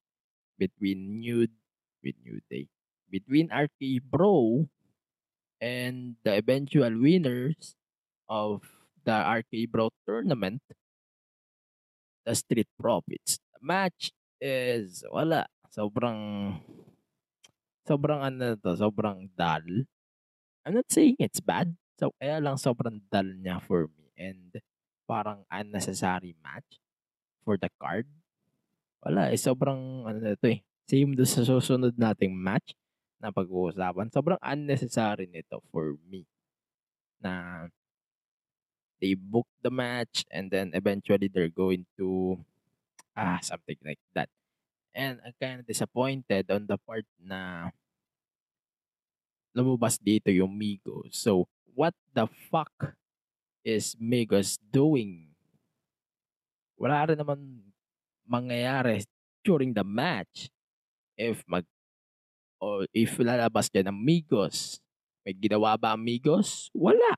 between 0.58 1.20
New 1.22 1.46
with 2.02 2.16
New 2.22 2.40
Day. 2.50 2.68
Between 3.10 3.50
RK 3.50 4.04
Bro 4.06 4.68
and 5.60 6.16
the 6.22 6.38
eventual 6.38 6.90
winners 6.94 7.74
of 8.28 8.62
the 9.04 9.14
RK 9.14 9.70
Bro 9.70 9.90
tournament, 10.06 10.62
the 12.24 12.34
Street 12.34 12.68
Profits. 12.78 13.38
The 13.54 13.60
match 13.62 14.12
is 14.40 15.02
wala. 15.10 15.46
Sobrang 15.70 16.58
sobrang 17.86 18.20
ano 18.22 18.54
to, 18.58 18.74
sobrang 18.78 19.30
dull. 19.34 19.86
I'm 20.66 20.74
not 20.74 20.90
saying 20.90 21.18
it's 21.18 21.40
bad. 21.40 21.74
So, 21.98 22.12
kaya 22.18 22.40
lang 22.40 22.56
sobrang 22.56 23.02
dull 23.10 23.38
niya 23.38 23.60
for 23.62 23.86
me. 23.86 24.00
and 24.20 24.60
parang 25.08 25.48
unnecessary 25.48 26.36
match 26.44 26.76
for 27.44 27.56
the 27.56 27.70
card. 27.80 28.06
Wala 29.00 29.32
eh, 29.32 29.40
sobrang 29.40 30.04
ano 30.04 30.18
na 30.20 30.36
to 30.36 30.48
eh. 30.52 30.60
Same 30.90 31.14
do 31.14 31.24
sa 31.24 31.46
susunod 31.46 31.94
nating 31.96 32.34
match 32.34 32.74
na 33.22 33.30
pag-uusapan. 33.32 34.10
Sobrang 34.10 34.40
unnecessary 34.42 35.30
nito 35.30 35.62
for 35.70 35.96
me. 36.08 36.26
Na 37.22 37.66
they 39.00 39.16
book 39.16 39.48
the 39.64 39.72
match 39.72 40.28
and 40.28 40.52
then 40.52 40.72
eventually 40.76 41.28
they're 41.32 41.52
going 41.52 41.88
to 41.96 42.36
ah 43.16 43.40
something 43.40 43.78
like 43.84 44.00
that. 44.12 44.28
And 44.92 45.22
I'm 45.24 45.36
kind 45.38 45.62
of 45.62 45.66
disappointed 45.66 46.50
on 46.50 46.66
the 46.66 46.76
part 46.76 47.06
na 47.16 47.70
lumabas 49.54 49.98
dito 49.98 50.30
yung 50.30 50.50
Migos. 50.54 51.14
So, 51.14 51.46
what 51.74 51.94
the 52.14 52.26
fuck 52.50 52.98
is 53.62 53.94
Migos 53.98 54.58
doing? 54.58 55.29
Wala 56.80 57.12
rin 57.12 57.20
naman 57.20 57.60
mangyayari 58.24 59.04
during 59.44 59.76
the 59.76 59.84
match 59.84 60.48
if 61.12 61.44
mag 61.44 61.68
o 62.56 62.88
if 62.96 63.20
lalabas 63.20 63.68
dyan 63.68 63.92
ng 63.92 64.00
Migos. 64.00 64.80
May 65.20 65.36
ginawa 65.36 65.76
ba 65.76 65.92
ang 65.92 66.00
Migos? 66.00 66.72
Wala. 66.72 67.12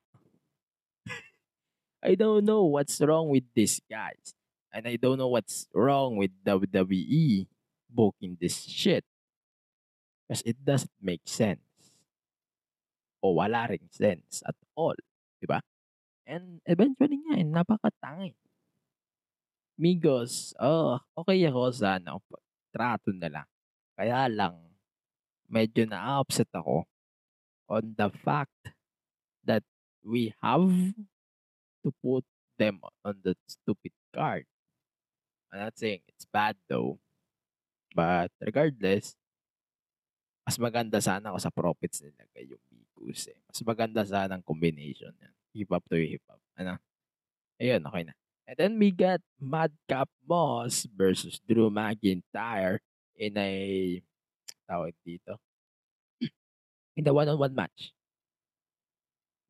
I 2.03 2.19
don't 2.19 2.43
know 2.43 2.67
what's 2.67 2.99
wrong 2.99 3.31
with 3.31 3.47
these 3.55 3.79
guys. 3.87 4.35
And 4.75 4.91
I 4.91 4.99
don't 4.99 5.23
know 5.23 5.31
what's 5.31 5.71
wrong 5.71 6.19
with 6.19 6.35
WWE 6.43 7.47
booking 7.87 8.41
this 8.43 8.67
shit. 8.67 9.07
Because 10.27 10.43
it 10.43 10.59
doesn't 10.65 10.97
make 10.99 11.23
sense. 11.29 11.63
O 13.23 13.39
wala 13.39 13.71
ring 13.71 13.87
sense 13.95 14.43
at 14.43 14.59
all. 14.75 14.99
Diba? 15.39 15.63
And 16.27 16.59
eventually 16.67 17.23
nga, 17.23 17.39
eh, 17.39 17.47
napakatangi. 17.47 18.35
Migos, 19.81 20.53
oh, 20.61 21.01
okay 21.17 21.49
ako 21.49 21.73
sa 21.73 21.97
ano, 21.97 22.21
trato 22.73 23.11
na 23.13 23.29
lang. 23.29 23.49
Kaya 23.97 24.29
lang, 24.29 24.57
medyo 25.49 25.85
na-upset 25.89 26.49
ako 26.53 26.85
on 27.69 27.93
the 27.97 28.09
fact 28.21 28.73
that 29.45 29.65
we 30.05 30.33
have 30.41 30.69
to 31.85 31.89
put 32.05 32.25
them 32.61 32.81
on 33.05 33.17
the 33.25 33.33
stupid 33.49 33.93
card. 34.13 34.45
I'm 35.53 35.69
not 35.69 35.77
saying 35.77 36.01
it's 36.09 36.29
bad 36.29 36.57
though. 36.69 37.01
But 37.93 38.33
regardless, 38.41 39.17
mas 40.49 40.57
maganda 40.57 40.97
sana 41.01 41.29
ako 41.29 41.39
sa 41.39 41.53
profits 41.53 42.01
nila 42.01 42.25
kay 42.33 42.49
yung 42.49 42.65
Migos 42.73 43.29
eh. 43.29 43.37
Mas 43.45 43.61
maganda 43.65 44.01
sana 44.09 44.41
ang 44.41 44.45
combination 44.45 45.13
yan. 45.21 45.35
Hip 45.53 45.69
hop 45.69 45.85
to 45.93 46.01
hip 46.01 46.25
hop. 46.25 46.41
Ano? 46.57 46.81
Ayun, 47.61 47.85
okay 47.85 48.03
na. 48.09 48.15
And 48.47 48.57
then 48.59 48.73
we 48.79 48.91
got 48.91 49.23
Madcap 49.39 50.11
Moss 50.27 50.87
versus 50.91 51.41
Drew 51.47 51.71
McIntyre 51.71 52.83
in 53.15 53.39
a 53.39 53.51
tawag 54.67 54.99
dito. 55.07 55.39
In 56.99 57.07
the 57.07 57.15
one-on-one 57.15 57.55
match. 57.55 57.95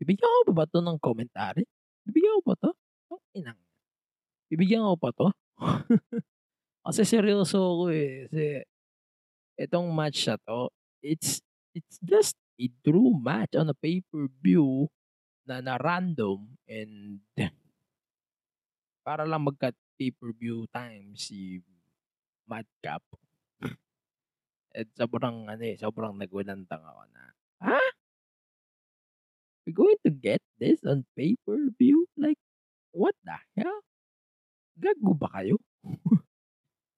Bibigyan 0.02 0.26
ko 0.26 0.40
pa 0.50 0.52
ba 0.52 0.64
to 0.66 0.82
ng 0.82 0.98
commentary? 0.98 1.64
Bibigyan 2.02 2.42
ko 2.42 2.52
pa 2.52 2.54
to? 2.58 2.70
Ang 3.14 3.22
inang. 3.38 3.60
Bibigyan 4.50 4.82
ko 4.82 4.96
pa 4.98 5.10
to? 5.14 5.28
Kasi 6.84 7.02
seryoso 7.06 7.62
ako 7.62 7.84
eh. 7.94 8.26
Kasi 8.26 8.44
itong 9.62 9.88
match 9.94 10.26
na 10.26 10.36
to, 10.42 10.74
it's 11.00 11.38
it's 11.72 12.02
just 12.02 12.34
a 12.58 12.66
true 12.82 13.14
match 13.16 13.54
on 13.54 13.70
a 13.70 13.76
pay-per-view 13.78 14.90
na 15.46 15.62
na 15.62 15.78
random 15.78 16.58
and 16.66 17.22
para 19.02 19.26
lang 19.26 19.42
magka 19.42 19.74
pay-per-view 19.98 20.66
time 20.70 21.14
si 21.18 21.58
Madcap. 22.46 23.02
At 24.72 24.88
sobrang 24.96 25.52
ano 25.52 25.62
eh, 25.62 25.76
sobrang 25.76 26.16
nagulantang 26.16 26.80
ako 26.80 27.02
na, 27.12 27.24
ha? 27.60 27.82
We're 29.62 29.76
going 29.76 30.00
to 30.02 30.10
get 30.10 30.42
this 30.58 30.82
on 30.82 31.06
pay-per-view? 31.14 32.08
Like, 32.18 32.40
what 32.90 33.14
the 33.22 33.38
hell? 33.54 33.84
Gago 34.74 35.14
ba 35.14 35.28
kayo? 35.38 35.60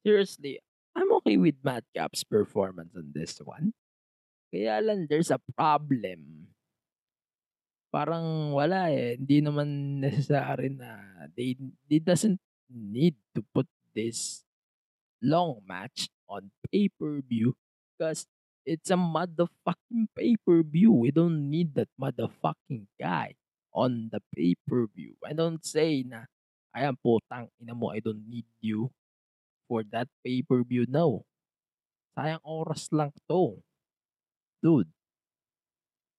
Seriously, 0.06 0.62
I'm 0.94 1.10
okay 1.20 1.36
with 1.36 1.60
Madcap's 1.60 2.24
performance 2.24 2.94
on 2.94 3.12
this 3.12 3.36
one. 3.42 3.74
Kaya 4.54 4.78
lang, 4.80 5.10
there's 5.10 5.34
a 5.34 5.42
problem. 5.58 6.43
Parang 7.94 8.50
wala 8.50 8.90
eh. 8.90 9.14
Hindi 9.14 9.38
naman 9.38 9.68
necessary 10.10 10.74
na 10.74 10.98
they, 11.38 11.54
they 11.86 12.02
doesn't 12.02 12.42
need 12.66 13.14
to 13.38 13.46
put 13.54 13.70
this 13.94 14.42
long 15.22 15.62
match 15.62 16.10
on 16.26 16.50
pay-per-view 16.66 17.54
because 17.94 18.26
it's 18.66 18.90
a 18.90 18.98
motherfucking 18.98 20.10
pay-per-view. 20.18 20.90
We 20.90 21.14
don't 21.14 21.46
need 21.46 21.78
that 21.78 21.86
motherfucking 21.94 22.90
guy 22.98 23.38
on 23.70 24.10
the 24.10 24.18
pay-per-view. 24.34 25.14
I 25.22 25.30
don't 25.38 25.62
say 25.62 26.02
na, 26.02 26.26
ayan 26.74 26.98
putang 26.98 27.54
ina 27.62 27.78
mo, 27.78 27.94
I 27.94 28.02
don't 28.02 28.26
need 28.26 28.50
you 28.58 28.90
for 29.70 29.86
that 29.94 30.10
pay-per-view. 30.26 30.90
No. 30.90 31.22
Sayang 32.18 32.42
oras 32.42 32.90
lang 32.90 33.14
to. 33.30 33.62
Dude, 34.58 34.90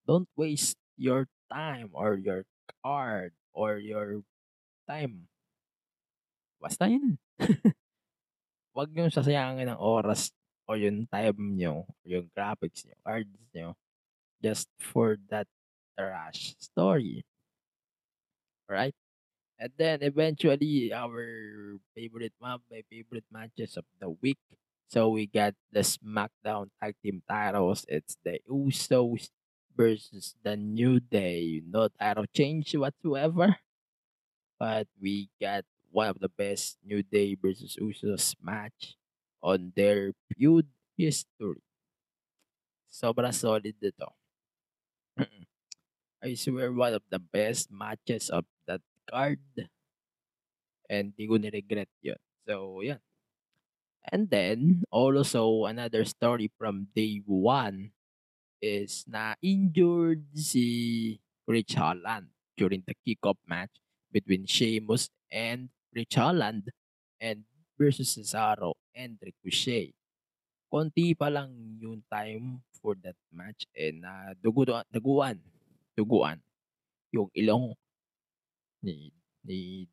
don't 0.07 0.29
waste 0.39 0.79
your 0.95 1.27
time 1.51 1.89
or 1.93 2.15
your 2.15 2.45
card 2.83 3.33
or 3.53 3.77
your 3.77 4.21
time. 4.89 5.27
Basta 6.61 6.89
yun. 6.89 7.17
Huwag 8.75 8.91
nyo 8.91 9.07
sasayangin 9.07 9.71
ng 9.71 9.79
oras 9.79 10.35
o 10.67 10.75
yung 10.75 11.07
time 11.07 11.55
nyo, 11.55 11.85
yung 12.03 12.27
graphics 12.33 12.83
nyo, 12.83 12.97
cards 13.05 13.39
nyo, 13.53 13.77
just 14.43 14.67
for 14.81 15.15
that 15.31 15.47
trash 15.95 16.57
story. 16.59 17.23
Right? 18.67 18.95
And 19.55 19.71
then 19.77 20.03
eventually 20.03 20.91
our 20.91 21.79
favorite 21.95 22.35
map, 22.41 22.59
my 22.67 22.83
favorite 22.91 23.23
matches 23.31 23.77
of 23.77 23.85
the 24.01 24.11
week. 24.19 24.41
So 24.91 25.09
we 25.09 25.25
got 25.25 25.55
the 25.71 25.81
SmackDown 25.81 26.69
Tag 26.81 26.95
Team 26.99 27.23
titles. 27.29 27.85
It's 27.87 28.17
the 28.23 28.43
Usos 28.49 29.31
versus 29.75 30.35
the 30.43 30.55
New 30.57 30.99
Day. 30.99 31.61
No 31.65 31.87
title 31.89 32.25
change 32.33 32.75
whatsoever. 32.75 33.57
But 34.59 34.87
we 34.99 35.29
got 35.39 35.65
one 35.91 36.09
of 36.09 36.19
the 36.19 36.29
best 36.29 36.77
New 36.83 37.03
Day 37.03 37.35
versus 37.35 37.77
Usos 37.79 38.35
match 38.41 38.95
on 39.41 39.71
their 39.75 40.13
feud 40.35 40.67
history. 40.97 41.61
Sobra 42.89 43.31
solid 43.33 43.75
ito. 43.81 44.15
I 46.23 46.33
swear 46.35 46.71
one 46.73 46.93
of 46.93 47.03
the 47.09 47.19
best 47.19 47.71
matches 47.71 48.29
of 48.29 48.45
that 48.67 48.81
card. 49.07 49.39
And 50.89 51.15
di 51.17 51.25
ko 51.25 51.37
niregret 51.41 51.89
yun. 52.01 52.21
So, 52.45 52.81
yeah. 52.81 53.01
And 54.05 54.29
then, 54.29 54.85
also, 54.93 55.65
another 55.65 56.05
story 56.05 56.51
from 56.61 56.93
day 56.93 57.25
one 57.25 57.89
is 58.65 59.05
na 59.05 59.37
injured 59.45 60.25
si 60.33 60.65
Rich 61.45 61.77
Holland 61.77 62.33
during 62.57 62.81
the 62.89 62.97
kickoff 63.05 63.37
match 63.45 63.77
between 64.09 64.49
Sheamus 64.49 65.13
and 65.29 65.69
Rich 65.93 66.17
Holland 66.17 66.73
and 67.21 67.45
versus 67.77 68.17
Cesaro 68.17 68.73
and 68.97 69.21
Ricochet. 69.21 69.93
Konti 70.65 71.13
pa 71.13 71.29
lang 71.29 71.77
yung 71.77 72.01
time 72.09 72.65
for 72.81 72.97
that 73.05 73.15
match 73.29 73.69
and 73.77 74.01
na 74.01 74.33
uh, 74.33 74.41
dugo, 74.41 74.65
duguan, 74.89 75.37
duguan 75.93 76.41
yung 77.13 77.29
ilong 77.31 77.71
ni 78.83 79.13
ni 79.45 79.87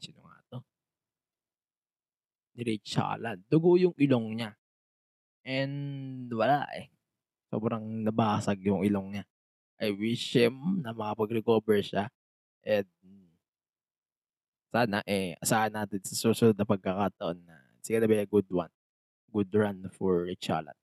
sino 0.00 0.24
nga 0.26 0.40
to? 0.50 0.58
Ni 2.56 2.62
Rich 2.66 2.98
Holland. 2.98 3.44
Dugo 3.46 3.76
yung 3.76 3.94
ilong 3.94 4.26
niya. 4.34 4.50
And 5.46 6.26
wala 6.32 6.66
eh. 6.74 6.95
Sobrang 7.50 7.82
nabasag 8.02 8.58
yung 8.66 8.82
ilong 8.82 9.18
niya. 9.18 9.24
I 9.76 9.92
wish 9.92 10.32
him 10.34 10.80
na 10.80 10.96
makapag-recover 10.96 11.78
siya. 11.84 12.08
And 12.64 12.88
sana 14.72 15.00
eh, 15.06 15.38
asahan 15.40 15.72
natin 15.72 16.02
sa 16.04 16.14
susunod 16.16 16.56
na 16.56 16.68
pagkakataon 16.68 17.38
na 17.44 17.56
it's 17.78 17.88
gonna 17.88 18.10
be 18.10 18.18
a 18.20 18.28
good 18.28 18.48
one. 18.50 18.72
Good 19.30 19.52
run 19.54 19.88
for 19.92 20.28
Holland. 20.42 20.80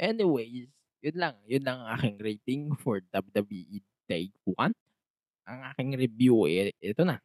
Anyways, 0.00 0.68
yun 1.04 1.16
lang. 1.16 1.36
Yun 1.46 1.62
lang 1.62 1.78
ang 1.82 1.88
aking 1.98 2.18
rating 2.18 2.62
for 2.78 2.98
WWE 3.12 3.78
Day 4.08 4.32
1. 4.44 4.72
Ang 5.46 5.60
aking 5.74 5.90
review, 5.98 6.46
eh, 6.48 6.72
ito 6.80 7.02
na. 7.04 7.18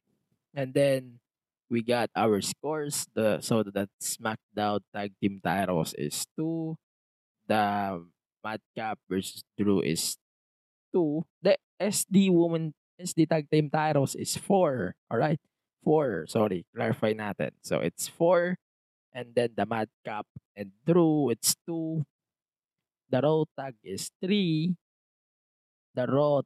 And 0.54 0.74
then, 0.74 1.22
we 1.70 1.84
got 1.84 2.10
our 2.16 2.42
scores. 2.42 3.06
The 3.14 3.40
So, 3.42 3.64
that 3.64 3.92
SmackDown 4.02 4.82
Tag 4.92 5.14
Team 5.22 5.40
titles 5.44 5.94
is 5.96 6.26
2. 6.36 6.76
The 7.48 8.04
Madcap 8.44 9.00
versus 9.10 9.44
Drew 9.58 9.82
is 9.82 10.18
2. 10.94 11.24
The 11.42 11.58
SD 11.80 12.32
Since 13.00 13.14
the 13.14 13.26
tag 13.26 13.50
team 13.50 13.70
titles 13.70 14.16
is 14.16 14.36
four. 14.36 14.96
Alright? 15.12 15.40
Four. 15.84 16.26
Sorry. 16.28 16.66
Clarify 16.76 17.14
natin. 17.14 17.52
So 17.62 17.80
it's 17.80 18.08
four. 18.08 18.58
And 19.14 19.34
then 19.34 19.56
the 19.56 19.66
Madcap 19.66 20.28
and 20.56 20.72
Drew, 20.86 21.30
it's 21.30 21.56
two. 21.66 22.06
The 23.10 23.22
Raw 23.22 23.46
tag 23.58 23.76
is 23.84 24.12
three. 24.22 24.76
The 25.96 26.06
Raw 26.06 26.42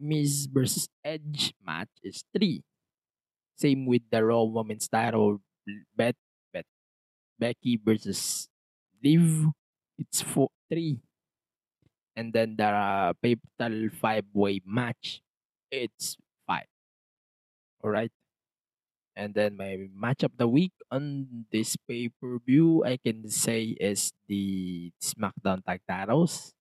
Miz 0.00 0.46
versus 0.50 0.88
Edge 1.04 1.54
match 1.62 1.92
is 2.02 2.24
three. 2.34 2.62
Same 3.56 3.86
with 3.86 4.02
the 4.10 4.24
Raw 4.24 4.42
Women's 4.42 4.88
title, 4.88 5.38
Bet, 5.94 6.16
Bet, 6.52 6.66
Becky 7.38 7.78
versus 7.78 8.48
Liv, 9.02 9.54
it's 9.98 10.22
four, 10.22 10.50
three. 10.70 11.00
And 12.16 12.32
then 12.32 12.56
the 12.56 12.66
uh, 12.66 13.12
Fatal 13.20 13.90
five 14.00 14.24
way 14.32 14.60
match, 14.64 15.22
it's 15.70 16.16
five. 16.46 16.70
Alright. 17.82 18.12
And 19.16 19.34
then 19.34 19.56
my 19.56 19.78
match 19.94 20.22
of 20.22 20.34
the 20.38 20.48
week 20.48 20.72
on 20.90 21.46
this 21.50 21.76
pay 21.86 22.10
per 22.10 22.38
view, 22.42 22.84
I 22.84 22.98
can 22.98 23.30
say 23.30 23.78
is 23.78 24.12
the 24.26 24.90
SmackDown 25.02 25.64
Tag 25.64 25.82
Titles 25.86 26.52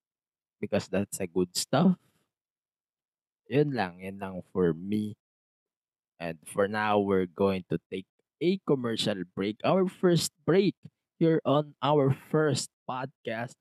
because 0.61 0.87
that's 0.87 1.19
a 1.19 1.27
good 1.27 1.57
stuff. 1.57 1.97
Yun 3.49 3.73
lang, 3.73 3.99
yun 3.99 4.17
lang 4.21 4.41
for 4.53 4.73
me. 4.73 5.17
And 6.19 6.37
for 6.45 6.67
now, 6.69 6.99
we're 6.99 7.27
going 7.27 7.65
to 7.69 7.79
take 7.91 8.07
a 8.41 8.59
commercial 8.65 9.27
break. 9.35 9.57
Our 9.65 9.89
first 9.89 10.31
break 10.45 10.75
here 11.23 11.39
on 11.47 11.71
our 11.81 12.11
first 12.31 12.67
podcast 12.89 13.55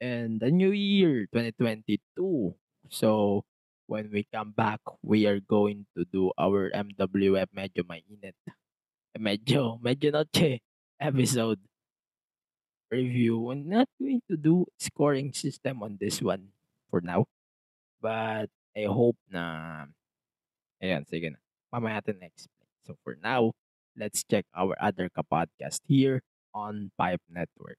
in 0.00 0.38
the 0.38 0.50
new 0.50 0.70
year 0.70 1.26
2022. 1.32 2.54
So, 2.90 3.42
when 3.86 4.10
we 4.12 4.26
come 4.30 4.52
back, 4.52 4.80
we 5.02 5.26
are 5.26 5.40
going 5.40 5.86
to 5.96 6.04
do 6.06 6.30
our 6.38 6.70
MWF 6.70 7.50
medyo 7.50 7.82
mainit. 7.82 8.36
eh, 9.14 9.20
Medyo, 9.20 9.78
medyo 9.86 10.12
noche 10.14 10.60
episode 11.00 11.60
review. 12.90 13.38
We're 13.40 13.54
not 13.60 13.88
going 14.00 14.22
to 14.30 14.36
do 14.36 14.66
scoring 14.78 15.32
system 15.32 15.82
on 15.82 15.98
this 16.00 16.22
one 16.22 16.48
for 16.90 17.00
now. 17.00 17.26
But 18.00 18.50
I 18.76 18.84
hope 18.86 19.16
na 19.30 19.86
ayan, 20.82 21.04
sige 21.08 21.32
na. 21.34 21.40
Mamaya 21.72 22.00
natin 22.00 22.20
na-explain. 22.22 22.70
So 22.86 22.96
for 23.04 23.18
now, 23.20 23.52
let's 23.98 24.24
check 24.24 24.46
our 24.56 24.74
other 24.80 25.10
ka-podcast 25.12 25.84
here 25.84 26.22
on 26.54 26.90
Pipe 26.96 27.22
Network. 27.30 27.78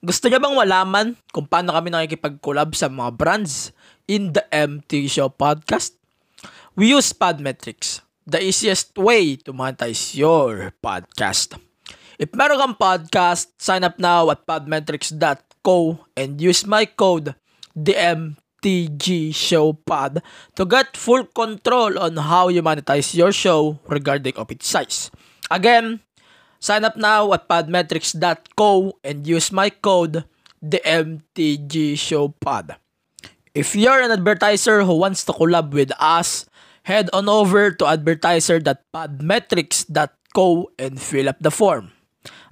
Gusto 0.00 0.32
niya 0.32 0.40
bang 0.40 0.56
malaman 0.56 1.12
kung 1.28 1.44
paano 1.44 1.76
kami 1.76 1.92
nakikipag-collab 1.92 2.72
sa 2.72 2.88
mga 2.88 3.12
brands 3.20 3.68
in 4.08 4.32
the 4.32 4.40
MT 4.48 5.12
Show 5.12 5.28
podcast? 5.28 6.00
We 6.72 6.96
use 6.96 7.12
Podmetrics, 7.12 8.00
the 8.24 8.40
easiest 8.40 8.96
way 8.96 9.36
to 9.44 9.52
monetize 9.52 10.16
your 10.16 10.72
podcast. 10.80 11.60
If 12.16 12.32
meron 12.32 12.60
kang 12.60 12.76
podcast, 12.80 13.52
sign 13.60 13.84
up 13.84 14.00
now 14.00 14.32
at 14.32 14.48
podmetrics.co 14.48 16.04
and 16.16 16.40
use 16.40 16.64
my 16.64 16.88
code 16.88 17.36
DMTG 17.76 19.32
Show 19.36 19.76
Pod 19.76 20.24
to 20.56 20.64
get 20.64 20.96
full 20.96 21.28
control 21.28 21.96
on 22.00 22.16
how 22.16 22.48
you 22.48 22.64
monetize 22.64 23.12
your 23.12 23.32
show 23.32 23.80
regarding 23.84 24.36
of 24.40 24.48
its 24.48 24.68
size. 24.68 25.12
Again, 25.52 26.00
Sign 26.60 26.84
up 26.84 26.96
now 26.96 27.32
at 27.32 27.48
podmetrics.co 27.48 28.92
and 29.02 29.26
use 29.26 29.50
my 29.50 29.70
code 29.70 30.24
TheMTGShowPod. 30.62 32.76
If 33.54 33.74
you're 33.74 34.00
an 34.00 34.10
advertiser 34.12 34.82
who 34.84 34.94
wants 34.96 35.24
to 35.24 35.32
collab 35.32 35.72
with 35.72 35.90
us, 35.98 36.44
head 36.84 37.08
on 37.12 37.28
over 37.28 37.70
to 37.72 37.86
advertiser.podmetrics.co 37.86 40.70
and 40.78 41.00
fill 41.00 41.28
up 41.28 41.36
the 41.40 41.50
form. 41.50 41.90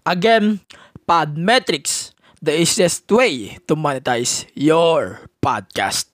Again, 0.06 0.60
Podmetrics, 1.08 2.12
the 2.42 2.58
easiest 2.60 3.10
way 3.12 3.58
to 3.68 3.76
monetize 3.76 4.46
your 4.54 5.20
podcast. 5.44 6.07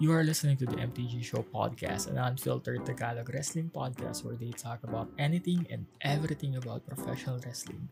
You 0.00 0.16
are 0.16 0.24
listening 0.24 0.56
to 0.56 0.64
the 0.64 0.80
MTG 0.80 1.20
Show 1.22 1.44
podcast, 1.52 2.08
an 2.08 2.16
unfiltered 2.16 2.86
Tagalog 2.86 3.28
wrestling 3.28 3.68
podcast 3.68 4.24
where 4.24 4.32
they 4.34 4.48
talk 4.48 4.80
about 4.82 5.12
anything 5.18 5.66
and 5.68 5.84
everything 6.00 6.56
about 6.56 6.88
professional 6.88 7.38
wrestling. 7.44 7.86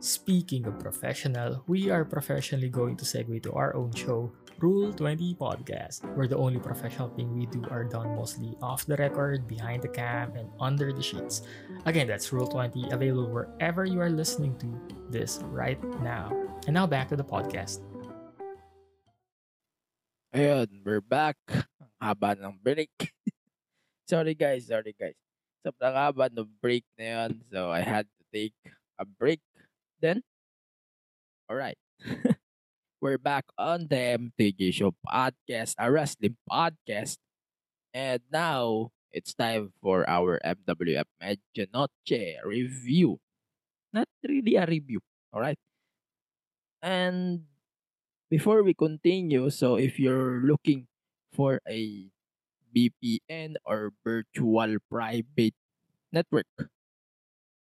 Speaking 0.00 0.66
of 0.66 0.78
professional, 0.78 1.64
we 1.66 1.88
are 1.88 2.04
professionally 2.04 2.68
going 2.68 2.94
to 3.00 3.06
segue 3.06 3.42
to 3.44 3.54
our 3.56 3.74
own 3.74 3.90
show, 3.94 4.30
Rule 4.60 4.92
20 4.92 5.34
Podcast, 5.40 6.04
where 6.14 6.28
the 6.28 6.36
only 6.36 6.60
professional 6.60 7.08
thing 7.08 7.32
we 7.32 7.46
do 7.46 7.64
are 7.70 7.84
done 7.84 8.14
mostly 8.14 8.52
off 8.60 8.84
the 8.84 8.96
record, 8.96 9.48
behind 9.48 9.80
the 9.80 9.88
cam, 9.88 10.36
and 10.36 10.52
under 10.60 10.92
the 10.92 11.02
sheets. 11.02 11.40
Again, 11.86 12.06
that's 12.06 12.34
Rule 12.34 12.46
20, 12.46 12.92
available 12.92 13.32
wherever 13.32 13.86
you 13.86 14.02
are 14.02 14.12
listening 14.12 14.52
to 14.60 14.68
this 15.08 15.40
right 15.48 15.80
now. 16.02 16.36
And 16.66 16.74
now 16.74 16.86
back 16.86 17.08
to 17.08 17.16
the 17.16 17.24
podcast. 17.24 17.80
Ayun, 20.36 20.84
we're 20.84 21.00
back. 21.00 21.40
Ang 21.80 21.96
haba 21.96 22.36
ng 22.36 22.60
break. 22.60 22.92
sorry 24.12 24.36
guys, 24.36 24.68
sorry 24.68 24.92
guys. 24.92 25.16
Sobrang 25.64 25.96
haba 25.96 26.28
ng 26.28 26.44
break 26.60 26.84
na 27.00 27.24
yun. 27.24 27.40
So, 27.48 27.72
I 27.72 27.80
had 27.80 28.04
to 28.04 28.22
take 28.28 28.52
a 29.00 29.08
break. 29.08 29.40
Then, 29.96 30.20
alright. 31.48 31.80
we're 33.00 33.16
back 33.16 33.48
on 33.56 33.88
the 33.88 33.96
MTG 33.96 34.76
Show 34.76 34.92
podcast, 35.00 35.72
a 35.80 35.88
wrestling 35.88 36.36
podcast. 36.44 37.16
And 37.96 38.20
now, 38.28 38.92
it's 39.16 39.32
time 39.32 39.72
for 39.80 40.04
our 40.04 40.36
MWF 40.44 41.08
Medianoche 41.16 42.44
review. 42.44 43.24
Not 43.88 44.12
really 44.20 44.60
a 44.60 44.68
review, 44.68 45.00
alright? 45.32 45.56
And 46.84 47.48
before 48.30 48.62
we 48.62 48.74
continue, 48.74 49.50
so 49.50 49.76
if 49.76 49.98
you're 49.98 50.42
looking 50.42 50.86
for 51.32 51.60
a 51.68 52.10
VPN 52.74 53.56
or 53.64 53.92
virtual 54.04 54.76
private 54.90 55.54
network, 56.12 56.46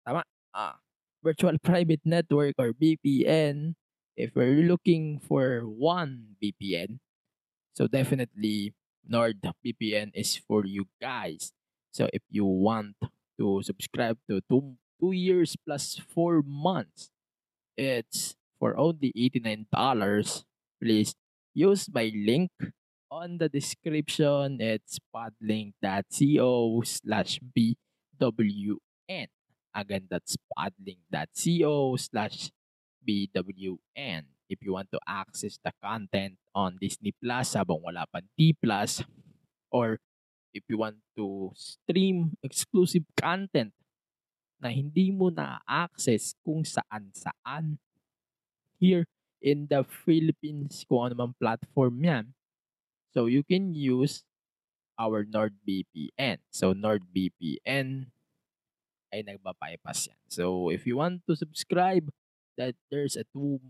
tama? 0.06 0.24
Ah, 0.54 0.80
virtual 1.24 1.58
private 1.64 2.02
network 2.06 2.56
or 2.58 2.74
VPN, 2.74 3.76
if 4.18 4.36
you're 4.36 4.68
looking 4.68 5.20
for 5.20 5.62
one 5.64 6.36
VPN, 6.42 7.00
so 7.74 7.88
definitely 7.88 8.74
NordVPN 9.08 10.12
is 10.14 10.36
for 10.36 10.66
you 10.66 10.88
guys. 11.02 11.52
So 11.92 12.10
if 12.14 12.22
you 12.30 12.46
want 12.46 12.96
to 13.40 13.62
subscribe 13.64 14.18
to 14.30 14.42
two, 14.50 14.76
two 15.00 15.12
years 15.12 15.56
plus 15.66 16.00
four 16.14 16.44
months, 16.44 17.10
it's 17.78 18.36
for 18.60 18.76
only 18.76 19.16
$89, 19.16 19.72
please 20.84 21.16
use 21.56 21.88
my 21.88 22.12
link 22.14 22.52
on 23.10 23.40
the 23.40 23.50
description. 23.50 24.60
It's 24.60 25.00
podlink.co 25.10 26.82
slash 26.84 27.40
BWN. 27.56 29.28
Again, 29.74 30.06
that's 30.12 30.36
podlink.co 30.54 31.96
slash 31.96 32.52
BWN. 33.08 34.24
If 34.50 34.60
you 34.66 34.74
want 34.74 34.92
to 34.92 35.00
access 35.08 35.58
the 35.64 35.72
content 35.82 36.36
on 36.54 36.78
Disney 36.82 37.14
Plus 37.16 37.54
habang 37.54 37.86
wala 37.86 38.10
pang 38.10 38.26
D 38.34 38.58
Plus 38.58 39.06
or 39.70 40.02
if 40.54 40.66
you 40.66 40.82
want 40.82 40.98
to 41.14 41.54
stream 41.54 42.34
exclusive 42.42 43.06
content 43.14 43.70
na 44.58 44.74
hindi 44.74 45.14
mo 45.14 45.30
na-access 45.30 46.34
kung 46.42 46.66
saan-saan 46.66 47.78
here 48.80 49.06
in 49.44 49.68
the 49.68 49.84
Philippines 49.84 50.84
kung 50.88 51.12
ano 51.12 51.16
mang 51.16 51.36
platform 51.38 52.00
yan. 52.04 52.26
So 53.12 53.28
you 53.28 53.44
can 53.44 53.76
use 53.76 54.24
our 55.00 55.24
NordVPN. 55.24 56.44
So 56.52 56.76
NordVPN 56.76 58.12
ay 59.10 59.20
nagpa-bypass 59.26 60.12
yan. 60.12 60.20
So 60.32 60.70
if 60.72 60.88
you 60.88 61.00
want 61.00 61.24
to 61.28 61.36
subscribe, 61.36 62.12
that 62.60 62.76
there's 62.92 63.16
a 63.16 63.24
two 63.32 63.64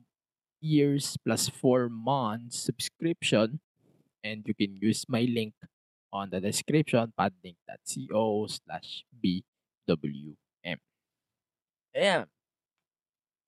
years 0.59 1.15
plus 1.21 1.47
four 1.47 1.87
months 1.87 2.57
subscription 2.57 3.61
and 4.25 4.43
you 4.49 4.57
can 4.57 4.75
use 4.81 5.05
my 5.07 5.29
link 5.29 5.53
on 6.11 6.33
the 6.33 6.41
description 6.41 7.13
padlink.co 7.13 8.47
slash 8.49 9.05
BWM. 9.13 10.81
Ayan. 11.95 12.25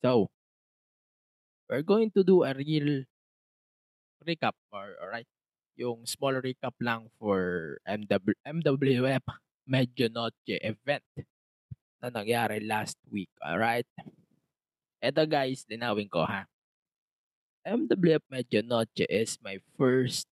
So, 0.05 0.29
we're 1.71 1.87
going 1.87 2.11
to 2.11 2.19
do 2.19 2.43
a 2.43 2.51
real 2.51 3.07
recap 4.27 4.59
or 4.75 4.99
alright 4.99 5.25
yung 5.79 6.03
small 6.03 6.35
recap 6.43 6.75
lang 6.83 7.07
for 7.15 7.79
MW, 7.87 8.35
MWF 8.43 9.23
Medyo 9.63 10.11
Noche 10.11 10.59
event 10.59 11.07
na 12.03 12.11
nangyari 12.11 12.59
last 12.59 12.99
week 13.07 13.31
alright 13.39 13.87
eto 14.99 15.23
guys 15.23 15.63
linawin 15.71 16.11
ko 16.11 16.27
ha 16.27 16.43
MWF 17.63 18.27
Medyo 18.27 18.67
Noche 18.67 19.07
is 19.07 19.39
my 19.39 19.55
first 19.79 20.27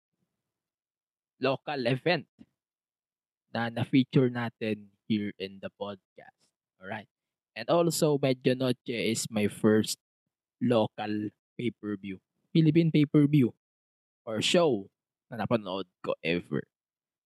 local 1.37 1.85
event 1.85 2.25
na 3.51 3.67
na-feature 3.67 4.31
natin 4.31 4.95
here 5.11 5.35
in 5.35 5.59
the 5.59 5.67
podcast. 5.75 6.39
Alright? 6.79 7.11
And 7.59 7.67
also, 7.67 8.15
Medyo 8.15 8.55
Noche 8.55 8.95
is 8.95 9.27
my 9.27 9.51
first 9.51 9.99
local 10.61 11.33
pay-per-view. 11.57 12.21
Philippine 12.53 12.93
pay-per-view 12.93 13.53
or 14.25 14.41
show 14.41 14.89
na 15.31 15.45
napanood 15.45 15.87
ko 16.01 16.15
ever. 16.23 16.65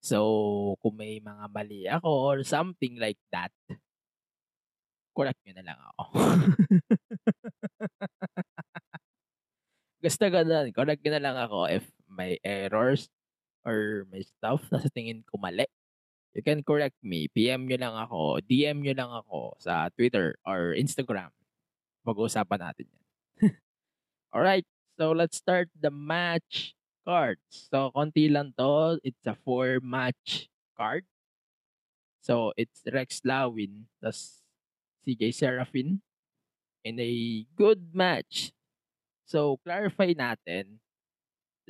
So, 0.01 0.77
kung 0.81 0.97
may 0.97 1.21
mga 1.21 1.45
mali 1.53 1.85
ako 1.85 2.09
or 2.09 2.38
something 2.40 2.97
like 2.97 3.21
that, 3.31 3.53
correct 5.12 5.37
nyo 5.45 5.55
na 5.61 5.66
lang 5.69 5.77
ako. 5.77 6.03
Gusto 10.05 10.25
ganun, 10.33 10.73
correct 10.73 11.05
nyo 11.05 11.12
na 11.12 11.23
lang 11.23 11.37
ako 11.37 11.69
if 11.69 11.85
may 12.09 12.40
errors 12.40 13.12
or 13.69 14.09
may 14.09 14.25
stuff 14.25 14.64
na 14.73 14.81
sa 14.81 14.88
tingin 14.88 15.21
ko 15.29 15.37
mali. 15.37 15.69
You 16.33 16.47
can 16.47 16.62
correct 16.62 16.97
me. 17.03 17.27
PM 17.29 17.66
nyo 17.66 17.77
lang 17.77 17.93
ako. 17.93 18.38
DM 18.47 18.87
nyo 18.87 18.95
lang 18.95 19.11
ako 19.11 19.59
sa 19.59 19.90
Twitter 19.93 20.38
or 20.47 20.79
Instagram. 20.79 21.35
Pag-uusapan 22.07 22.71
natin 22.71 22.87
yan. 22.87 23.00
Alright, 24.35 24.66
so 24.98 25.12
let's 25.12 25.37
start 25.37 25.68
the 25.74 25.90
match 25.90 26.74
cards. 27.05 27.68
So, 27.72 27.90
konti 27.90 28.31
lang 28.31 28.55
to. 28.59 29.00
It's 29.03 29.26
a 29.26 29.35
four-match 29.35 30.48
card. 30.76 31.05
So, 32.20 32.53
it's 32.57 32.85
Rex 32.87 33.24
Lawin, 33.24 33.88
tas 33.98 34.44
CJ 35.03 35.33
Serafin 35.33 36.05
in 36.85 37.00
a 37.00 37.44
good 37.57 37.90
match. 37.96 38.53
So, 39.24 39.59
clarify 39.64 40.12
natin, 40.12 40.79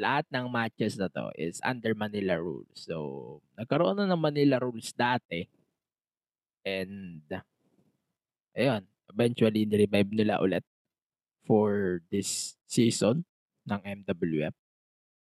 lahat 0.01 0.27
ng 0.33 0.49
matches 0.49 0.97
na 0.97 1.13
to 1.13 1.31
is 1.37 1.61
under 1.61 1.93
Manila 1.95 2.41
rules. 2.41 2.73
So, 2.75 3.41
nagkaroon 3.55 4.01
na 4.01 4.09
ng 4.11 4.21
Manila 4.21 4.59
rules 4.61 4.93
dati. 4.97 5.47
And, 6.65 7.25
ayun, 8.57 8.85
eventually, 9.13 9.65
nirevive 9.65 10.13
nila 10.13 10.41
ulit 10.41 10.65
for 11.51 11.99
this 12.15 12.55
season 12.71 13.27
ng 13.67 14.07
MWF. 14.07 14.55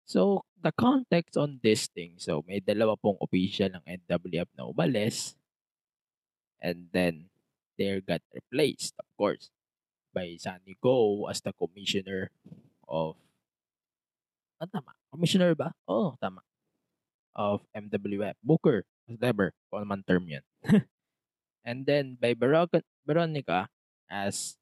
So, 0.04 0.44
the 0.60 0.68
context 0.76 1.40
on 1.40 1.56
this 1.64 1.88
thing, 1.88 2.20
so 2.20 2.44
may 2.44 2.60
dalawa 2.60 3.00
pong 3.00 3.16
official 3.24 3.72
ng 3.72 3.84
MWF 4.04 4.52
na 4.52 4.68
umalis. 4.68 5.40
And 6.60 6.92
then, 6.92 7.32
they 7.80 7.96
got 8.04 8.20
replaced, 8.36 8.92
of 9.00 9.08
course, 9.16 9.48
by 10.12 10.36
Sunny 10.36 10.76
Go 10.84 11.24
as 11.32 11.40
the 11.40 11.56
commissioner 11.56 12.28
of 12.84 13.16
Ah, 14.60 14.68
tama. 14.68 14.92
Commissioner 15.10 15.56
ba? 15.58 15.74
Oo, 15.90 16.14
tama. 16.22 16.44
Of 17.34 17.66
MWF. 17.74 18.38
Booker. 18.44 18.86
Whatever. 19.10 19.50
Kung 19.66 19.82
naman 19.82 20.06
term 20.06 20.28
yun. 20.30 20.44
And 21.66 21.82
then, 21.82 22.14
by 22.14 22.38
Veronica 22.38 23.66
as 24.06 24.54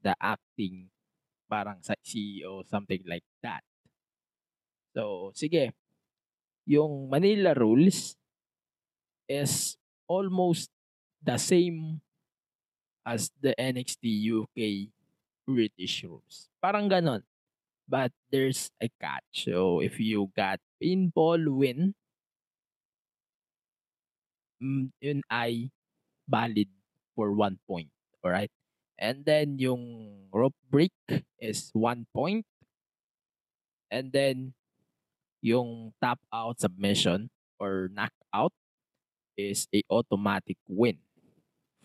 the 0.00 0.16
acting 0.16 0.91
parang 1.52 1.76
sa 1.84 1.92
CEO, 2.00 2.64
something 2.64 3.04
like 3.04 3.28
that. 3.44 3.60
So, 4.96 5.36
sige. 5.36 5.76
Yung 6.64 7.12
Manila 7.12 7.52
rules 7.52 8.16
is 9.28 9.76
almost 10.08 10.72
the 11.20 11.36
same 11.36 12.00
as 13.04 13.28
the 13.44 13.52
NXT 13.60 14.32
UK 14.32 14.88
British 15.44 16.08
rules. 16.08 16.48
Parang 16.64 16.88
ganon. 16.88 17.20
But 17.84 18.14
there's 18.32 18.72
a 18.80 18.88
catch. 18.96 19.44
So, 19.44 19.84
if 19.84 20.00
you 20.00 20.32
got 20.32 20.62
pinball 20.80 21.44
win, 21.52 21.92
mm, 24.62 24.88
yun 25.02 25.20
ay 25.28 25.68
valid 26.24 26.70
for 27.12 27.34
one 27.36 27.58
point. 27.66 27.90
Alright? 28.22 28.54
And 28.98 29.24
then, 29.24 29.58
yung 29.58 30.28
rope 30.32 30.56
break 30.70 30.92
is 31.40 31.70
one 31.74 32.06
point. 32.14 32.46
And 33.90 34.12
then, 34.12 34.54
yung 35.42 35.92
tap 36.00 36.20
out 36.32 36.60
submission 36.60 37.30
or 37.58 37.90
knockout 37.92 38.52
is 39.36 39.66
a 39.74 39.82
automatic 39.90 40.56
win 40.68 40.98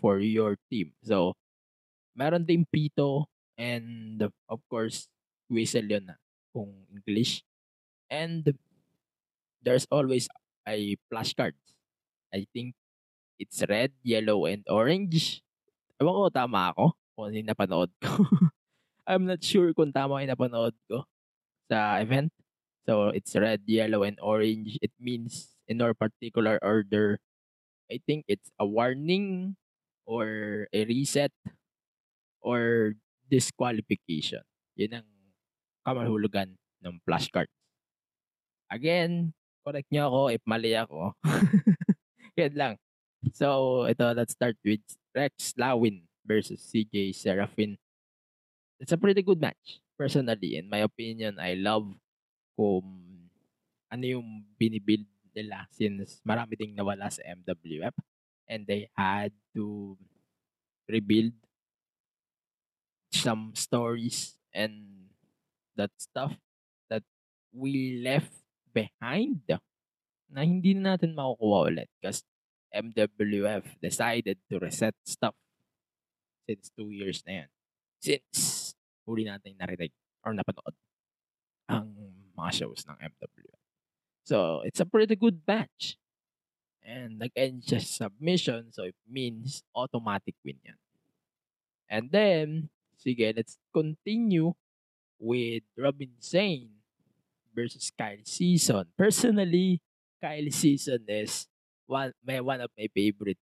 for 0.01 0.19
your 0.19 0.57
team. 0.69 0.93
So, 1.03 1.33
meron 2.15 2.45
ding 2.45 2.67
pito 2.69 3.25
and 3.57 4.21
of 4.49 4.59
course, 4.69 5.09
whistle 5.49 5.85
yun 5.89 6.05
na 6.13 6.17
kung 6.53 6.73
English. 6.93 7.43
And 8.09 8.45
there's 9.61 9.87
always 9.91 10.27
a 10.67 10.95
flashcard. 11.11 11.53
I 12.33 12.47
think 12.53 12.75
it's 13.39 13.63
red, 13.69 13.93
yellow, 14.03 14.45
and 14.45 14.63
orange. 14.69 15.41
Ewan 15.97 16.13
ko, 16.13 16.29
tama 16.29 16.69
ako 16.73 16.85
kung 17.17 17.23
ano 17.29 17.35
yung 17.41 17.49
napanood 17.49 17.91
ko. 17.97 18.09
I'm 19.09 19.25
not 19.25 19.41
sure 19.41 19.73
kung 19.73 19.89
tama 19.89 20.21
yung 20.21 20.29
napanood 20.29 20.77
ko 20.85 21.09
sa 21.65 21.97
event. 21.97 22.29
So, 22.85 23.09
it's 23.09 23.33
red, 23.35 23.65
yellow, 23.65 24.05
and 24.05 24.15
orange. 24.21 24.77
It 24.79 24.93
means 25.01 25.57
in 25.65 25.81
no 25.81 25.91
particular 25.97 26.61
order. 26.61 27.19
I 27.91 27.99
think 28.05 28.29
it's 28.29 28.53
a 28.61 28.65
warning 28.67 29.57
or 30.05 30.67
a 30.71 30.85
reset 30.85 31.33
or 32.39 32.93
disqualification. 33.27 34.45
Yun 34.77 35.01
ang 35.03 35.09
kamahulugan 35.83 36.55
ng 36.85 36.95
flashcard. 37.03 37.49
Again, 38.69 39.33
correct 39.65 39.89
nyo 39.91 40.07
ako 40.07 40.21
if 40.31 40.43
mali 40.45 40.77
ako. 40.77 41.15
Yan 42.39 42.53
lang. 42.55 42.73
So, 43.33 43.83
ito, 43.89 44.13
let's 44.13 44.37
start 44.37 44.57
with 44.61 44.83
Rex 45.15 45.57
Lawin 45.57 46.05
versus 46.21 46.61
CJ 46.61 47.17
Serafin. 47.17 47.77
It's 48.77 48.93
a 48.93 48.99
pretty 48.99 49.25
good 49.25 49.41
match. 49.41 49.81
Personally, 49.97 50.61
in 50.61 50.69
my 50.69 50.85
opinion, 50.85 51.41
I 51.41 51.57
love 51.57 51.89
kung 52.53 52.85
ano 53.89 54.03
yung 54.05 54.45
binibuild 54.59 55.09
nila 55.33 55.65
since 55.73 56.21
marami 56.21 56.53
ding 56.57 56.73
nawala 56.77 57.09
sa 57.09 57.25
MWF 57.25 57.93
and 58.49 58.65
they 58.69 58.89
had 58.93 59.33
to 59.53 59.97
rebuild 60.85 61.33
some 63.13 63.53
stories 63.53 64.37
and 64.53 65.09
that 65.77 65.93
stuff 65.97 66.33
that 66.89 67.05
we 67.53 68.01
left 68.01 68.33
behind 68.73 69.41
na 70.27 70.41
hindi 70.43 70.73
na 70.75 70.95
natin 70.95 71.15
makukuha 71.15 71.59
ulit 71.71 71.89
because 71.97 72.25
MWF 72.73 73.79
decided 73.81 74.37
to 74.51 74.59
reset 74.59 74.95
stuff 75.05 75.35
since 76.47 76.71
two 76.75 76.91
years 76.91 77.23
na 77.27 77.43
yan. 77.43 77.49
Since 77.99 78.73
huli 79.07 79.27
natin 79.27 79.55
narinig 79.55 79.91
or 80.23 80.35
napanood 80.35 80.75
ang 81.67 81.91
mga 82.35 82.51
shows 82.53 82.83
ng 82.87 82.97
MWF. 82.99 83.61
So, 84.27 84.61
it's 84.67 84.83
a 84.83 84.87
pretty 84.87 85.15
good 85.15 85.39
match. 85.47 85.95
And 86.83 87.19
nag-end 87.19 87.67
siya 87.67 87.83
submission, 87.83 88.71
so 88.71 88.87
it 88.87 88.95
means 89.07 89.63
automatic 89.75 90.35
win 90.43 90.59
yan. 90.63 90.79
And 91.87 92.11
then, 92.11 92.71
sige, 92.99 93.31
let's 93.35 93.59
continue 93.71 94.55
with 95.19 95.63
Robin 95.75 96.15
Zane 96.23 96.79
versus 97.55 97.91
Kyle 97.91 98.23
Season. 98.23 98.85
Personally, 98.95 99.81
Kyle 100.21 100.51
Season 100.51 101.03
is 101.07 101.47
one 101.87 102.11
may 102.21 102.39
one 102.43 102.61
of 102.61 102.71
my 102.75 102.87
favorite 102.91 103.39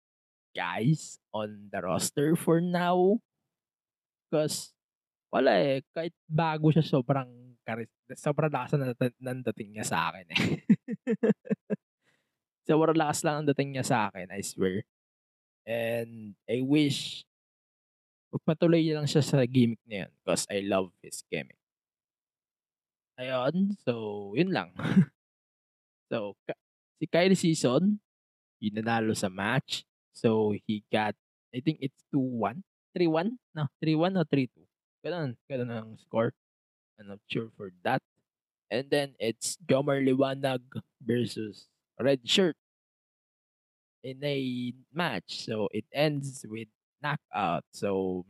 guys 0.52 1.16
on 1.32 1.72
the 1.72 1.80
roster 1.80 2.36
for 2.36 2.60
now. 2.60 3.18
Because 4.28 4.74
wala 5.32 5.56
eh, 5.56 5.80
kahit 5.96 6.12
bago 6.28 6.68
siya 6.68 6.84
sobrang 6.84 7.56
karis 7.64 7.88
sobrang 8.18 8.52
lakas 8.52 8.76
na 8.76 8.92
nat- 8.92 9.22
ng 9.22 9.40
dating 9.50 9.70
niya 9.78 9.86
sa 9.86 10.12
akin 10.12 10.26
eh. 10.28 10.60
sobrang 12.68 12.98
lakas 12.98 13.24
lang 13.24 13.42
ang 13.42 13.46
dating 13.48 13.70
niya 13.72 13.86
sa 13.86 13.98
akin, 14.10 14.28
I 14.28 14.42
swear. 14.44 14.84
And 15.62 16.34
I 16.50 16.60
wish 16.60 17.22
magpatuloy 18.32 18.82
lang 18.92 19.04
siya 19.04 19.20
sa 19.20 19.44
gimmick 19.44 19.80
na 19.84 20.04
yan 20.04 20.10
because 20.24 20.48
I 20.48 20.64
love 20.64 20.90
his 21.04 21.20
gimmick. 21.28 21.60
Ayun, 23.20 23.76
so 23.84 24.32
yun 24.32 24.50
lang. 24.50 24.72
so, 26.10 26.32
ka- 26.48 26.58
si 26.96 27.04
Kylie 27.04 27.36
Season, 27.36 28.00
yung 28.62 28.78
nanalo 28.78 29.10
sa 29.18 29.26
match. 29.26 29.82
So, 30.14 30.54
he 30.54 30.86
got, 30.86 31.18
I 31.50 31.58
think 31.58 31.82
it's 31.82 31.98
2-1? 32.14 32.62
3-1? 32.94 33.34
No, 33.58 33.66
3-1 33.82 34.14
o 34.14 34.22
3-2? 34.22 34.48
Ganun, 35.02 35.34
ganun 35.50 35.70
ang 35.74 35.90
score. 35.98 36.30
I'm 37.00 37.10
not 37.10 37.22
sure 37.26 37.50
for 37.58 37.74
that. 37.82 37.98
And 38.70 38.86
then, 38.86 39.18
it's 39.18 39.58
Jomar 39.66 39.98
Liwanag 39.98 40.62
versus 41.02 41.66
Red 41.98 42.22
Shirt 42.22 42.54
in 44.06 44.22
a 44.22 44.72
match. 44.94 45.42
So, 45.44 45.66
it 45.74 45.84
ends 45.90 46.46
with 46.46 46.68
knockout. 47.02 47.66
So, 47.74 48.24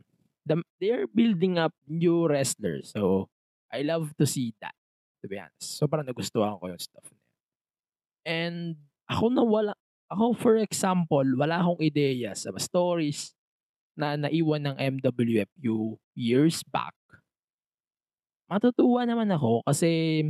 the, 0.45 0.63
they're 0.81 1.07
building 1.07 1.61
up 1.61 1.73
new 1.87 2.27
wrestlers. 2.27 2.91
So, 2.91 3.29
I 3.71 3.81
love 3.81 4.17
to 4.17 4.25
see 4.25 4.53
that. 4.61 4.73
To 5.21 5.29
be 5.29 5.39
honest. 5.39 5.79
Sobrang 5.79 6.03
nagustuhan 6.03 6.59
ko 6.59 6.67
yung 6.67 6.81
stuff 6.81 7.07
na 7.07 7.15
yun. 7.15 7.31
And 8.23 8.57
ako 9.07 9.25
na 9.31 9.43
wala, 9.43 9.73
ako 10.13 10.37
for 10.37 10.55
example, 10.61 11.25
wala 11.35 11.59
akong 11.59 11.81
ideya 11.81 12.37
sa 12.37 12.53
stories 12.61 13.33
na 13.97 14.17
naiwan 14.17 14.69
ng 14.69 14.75
MWFU 14.77 15.97
years 16.13 16.61
back. 16.65 16.93
Matutuwa 18.49 19.05
naman 19.05 19.29
ako 19.33 19.65
kasi 19.65 20.21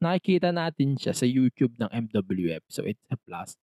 nakikita 0.00 0.52
natin 0.52 0.96
siya 0.96 1.12
sa 1.12 1.28
YouTube 1.28 1.76
ng 1.76 1.88
MWF. 1.88 2.64
So 2.68 2.84
it's 2.84 3.04
a 3.12 3.16
plus 3.20 3.56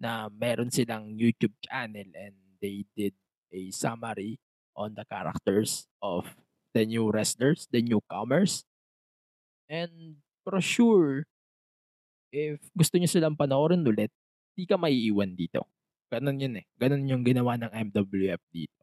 na 0.00 0.32
meron 0.32 0.72
silang 0.72 1.16
YouTube 1.16 1.52
channel 1.64 2.08
and 2.16 2.36
they 2.60 2.88
did 2.96 3.12
a 3.52 3.68
summary 3.72 4.40
on 4.76 4.96
the 4.96 5.04
characters 5.08 5.88
of 6.00 6.36
the 6.72 6.88
new 6.88 7.12
wrestlers, 7.12 7.68
the 7.68 7.84
newcomers. 7.84 8.64
And 9.68 10.20
for 10.44 10.60
sure, 10.60 11.28
if 12.32 12.60
gusto 12.72 12.96
niyo 12.96 13.10
silang 13.12 13.36
panoorin 13.36 13.84
ulit, 13.84 14.12
di 14.60 14.68
ka 14.68 14.76
maiiwan 14.76 15.32
dito. 15.32 15.64
Ganon 16.12 16.36
yun 16.36 16.60
eh. 16.60 16.68
Ganon 16.76 17.08
yung 17.08 17.24
ginawa 17.24 17.56
ng 17.56 17.72
MWF 17.72 18.44
dito. 18.52 18.76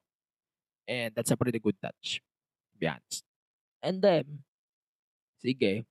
And 0.89 1.13
that's 1.13 1.29
a 1.29 1.37
pretty 1.37 1.61
good 1.61 1.77
touch. 1.77 2.17
To 2.73 2.75
be 2.81 2.89
honest. 2.89 3.21
And 3.85 4.01
then, 4.01 4.41
sige. 5.37 5.85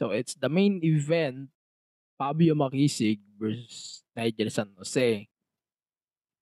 So, 0.00 0.16
it's 0.16 0.32
the 0.32 0.48
main 0.48 0.80
event. 0.80 1.52
Fabio 2.16 2.56
Makisig 2.56 3.20
versus 3.38 4.02
Nigel 4.16 4.50
San 4.50 4.74
Jose. 4.74 5.28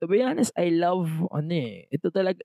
To 0.00 0.09
be 0.09 0.24
honest, 0.24 0.52
I 0.57 0.72
love, 0.72 1.09
ano 1.28 1.52
eh, 1.52 1.84
ito 1.92 2.09
talaga, 2.09 2.40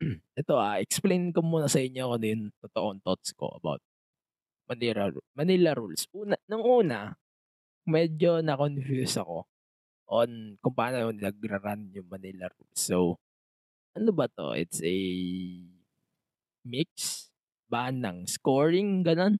ito 0.40 0.54
ah, 0.56 0.80
explain 0.80 1.36
ko 1.36 1.44
muna 1.44 1.68
sa 1.68 1.84
inyo 1.84 2.08
kung 2.08 2.16
ano 2.16 2.24
yung 2.24 2.44
totoong 2.64 3.00
thoughts 3.04 3.36
ko 3.36 3.52
about 3.52 3.84
Manila, 4.64 5.12
Manila 5.36 5.76
rules. 5.76 6.08
Una, 6.16 6.36
nung 6.48 6.64
una, 6.64 7.12
medyo 7.90 8.38
na-confuse 8.38 9.18
ako 9.18 9.44
on 10.10 10.58
kung 10.58 10.74
paano 10.74 11.10
nag-run 11.10 11.90
yung 11.94 12.08
Manila 12.10 12.50
rules. 12.50 12.78
So, 12.78 13.18
ano 13.94 14.10
ba 14.10 14.26
to? 14.30 14.54
It's 14.54 14.82
a 14.82 14.96
mix 16.66 17.26
ba 17.70 17.94
ng 17.94 18.26
scoring, 18.26 19.06
ganun? 19.06 19.38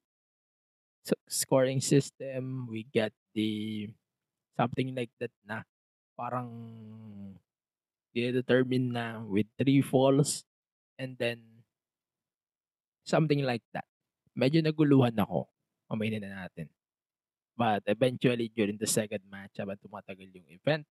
So, 1.03 1.19
scoring 1.27 1.83
system, 1.83 2.71
we 2.71 2.87
get 2.87 3.11
the 3.35 3.91
something 4.55 4.95
like 4.95 5.11
that 5.19 5.33
na 5.43 5.67
parang 6.15 6.51
determine 8.13 8.93
na 8.93 9.23
with 9.25 9.47
three 9.57 9.81
falls 9.81 10.45
and 11.01 11.17
then 11.17 11.65
something 13.07 13.43
like 13.43 13.65
that. 13.73 13.87
Medyo 14.37 14.63
naguluhan 14.63 15.17
ako. 15.19 15.51
Aminin 15.91 16.23
na 16.23 16.47
natin. 16.47 16.71
But 17.61 17.85
eventually, 17.85 18.49
during 18.49 18.81
the 18.81 18.89
second 18.89 19.21
match, 19.29 19.61
habang 19.61 19.77
tumatagal 19.77 20.33
yung 20.33 20.49
event, 20.49 20.89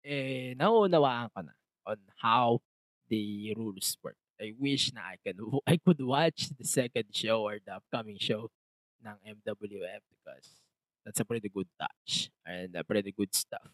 eh, 0.00 0.56
nauunawaan 0.56 1.28
ko 1.36 1.44
na 1.44 1.52
on 1.84 2.00
how 2.16 2.64
the 3.12 3.52
rules 3.52 3.92
work. 4.00 4.16
I 4.40 4.56
wish 4.56 4.96
na 4.96 5.12
I 5.12 5.20
can 5.20 5.36
I 5.68 5.76
could 5.76 6.00
watch 6.00 6.48
the 6.56 6.64
second 6.64 7.12
show 7.12 7.44
or 7.44 7.60
the 7.60 7.76
upcoming 7.76 8.16
show 8.16 8.48
ng 9.04 9.20
MWF 9.44 10.00
because 10.16 10.48
that's 11.04 11.20
a 11.20 11.28
pretty 11.28 11.52
good 11.52 11.68
touch 11.76 12.32
and 12.48 12.72
a 12.72 12.80
pretty 12.80 13.12
good 13.12 13.36
stuff. 13.36 13.68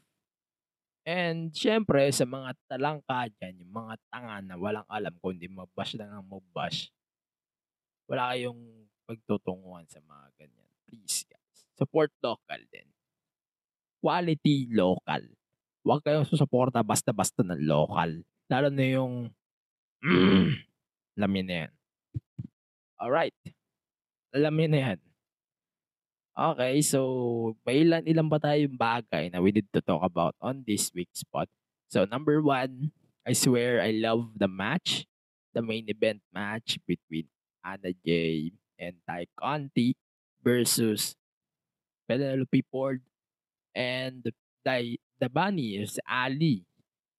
And 1.06 1.54
syempre, 1.54 2.10
sa 2.10 2.26
mga 2.26 2.58
talangka 2.66 3.30
dyan, 3.38 3.62
yung 3.62 3.74
mga 3.78 3.94
tanga 4.10 4.38
na 4.42 4.58
walang 4.58 4.86
alam 4.90 5.14
kundi 5.22 5.46
mabash 5.46 5.94
lang 5.94 6.10
ang 6.10 6.26
mabash, 6.26 6.90
wala 8.10 8.34
kayong 8.34 8.62
pagtutunguhan 9.06 9.86
sa 9.86 10.02
mga 10.02 10.26
ganyan. 10.34 10.70
Please. 10.86 11.31
Support 11.82 12.14
local 12.22 12.62
din. 12.70 12.86
Quality 13.98 14.70
local. 14.70 15.22
Huwag 15.82 16.06
kayong 16.06 16.30
susuporta 16.30 16.78
basta-basta 16.86 17.42
ng 17.42 17.58
local. 17.66 18.22
Lalo 18.46 18.68
na 18.70 18.86
yung 18.86 19.34
mm, 19.98 20.46
alam 21.18 21.30
niyo 21.34 21.44
na 21.44 21.56
yan. 21.66 21.72
Alright. 23.02 23.36
Alam 24.30 24.54
niyo 24.54 24.68
na 24.70 24.80
yan. 24.86 25.00
Okay, 26.32 26.80
so 26.80 27.00
may 27.66 27.84
ilan 27.84 28.06
ilan 28.08 28.30
ba 28.30 28.40
tayong 28.40 28.78
bagay 28.78 29.28
na 29.28 29.42
we 29.42 29.52
need 29.52 29.68
to 29.68 29.84
talk 29.84 30.00
about 30.00 30.32
on 30.40 30.64
this 30.64 30.88
week's 30.96 31.20
spot. 31.20 31.44
So 31.92 32.08
number 32.08 32.40
one, 32.40 32.94
I 33.28 33.36
swear 33.36 33.84
I 33.84 33.92
love 33.92 34.32
the 34.38 34.48
match, 34.48 35.04
the 35.52 35.60
main 35.60 35.90
event 35.92 36.24
match 36.32 36.80
between 36.88 37.28
Anna 37.60 37.92
Jay 38.00 38.56
and 38.80 38.96
Ty 39.04 39.28
Conti 39.36 39.92
versus 40.40 41.20
Penelope 42.06 42.64
Ford 42.70 43.00
and 43.74 44.22
the, 44.24 44.98
the 45.20 45.28
bunny 45.28 45.80
is 45.80 46.00
Ali 46.08 46.66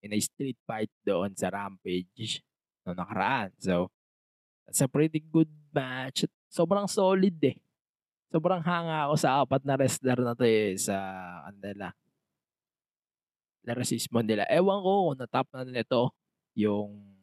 in 0.03 0.13
a 0.13 0.19
street 0.19 0.59
fight 0.67 0.91
doon 1.05 1.33
sa 1.35 1.49
Rampage 1.49 2.43
no 2.83 2.91
nakaraan. 2.91 3.55
So, 3.63 3.87
that's 4.67 4.83
a 4.83 4.91
pretty 4.91 5.23
good 5.23 5.49
match. 5.71 6.27
Sobrang 6.51 6.91
solid 6.91 7.39
eh 7.43 7.57
sobrang 8.33 8.65
hanga 8.65 9.05
ako 9.05 9.13
sa 9.13 9.45
apat 9.45 9.61
na 9.61 9.77
wrestler 9.77 10.17
na 10.17 10.33
to 10.33 10.41
eh, 10.41 10.73
sa 10.73 10.97
ano 11.45 11.57
nila. 11.61 11.93
Larasismo 13.61 14.25
nila. 14.25 14.49
Ewan 14.49 14.81
ko 14.81 14.91
kung 15.13 15.19
natap 15.21 15.45
na 15.53 15.61
nila 15.61 15.85
to 15.85 16.09
yung 16.57 17.13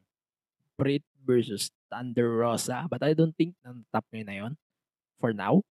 Brit 0.78 1.02
versus 1.26 1.74
Thunder 1.90 2.30
Rosa. 2.30 2.86
But 2.86 3.02
I 3.02 3.12
don't 3.18 3.34
think 3.34 3.58
na 3.66 3.74
natap 3.74 4.06
nyo 4.14 4.22
na 4.22 4.36
yon 4.38 4.52
for 5.18 5.34
now. 5.34 5.66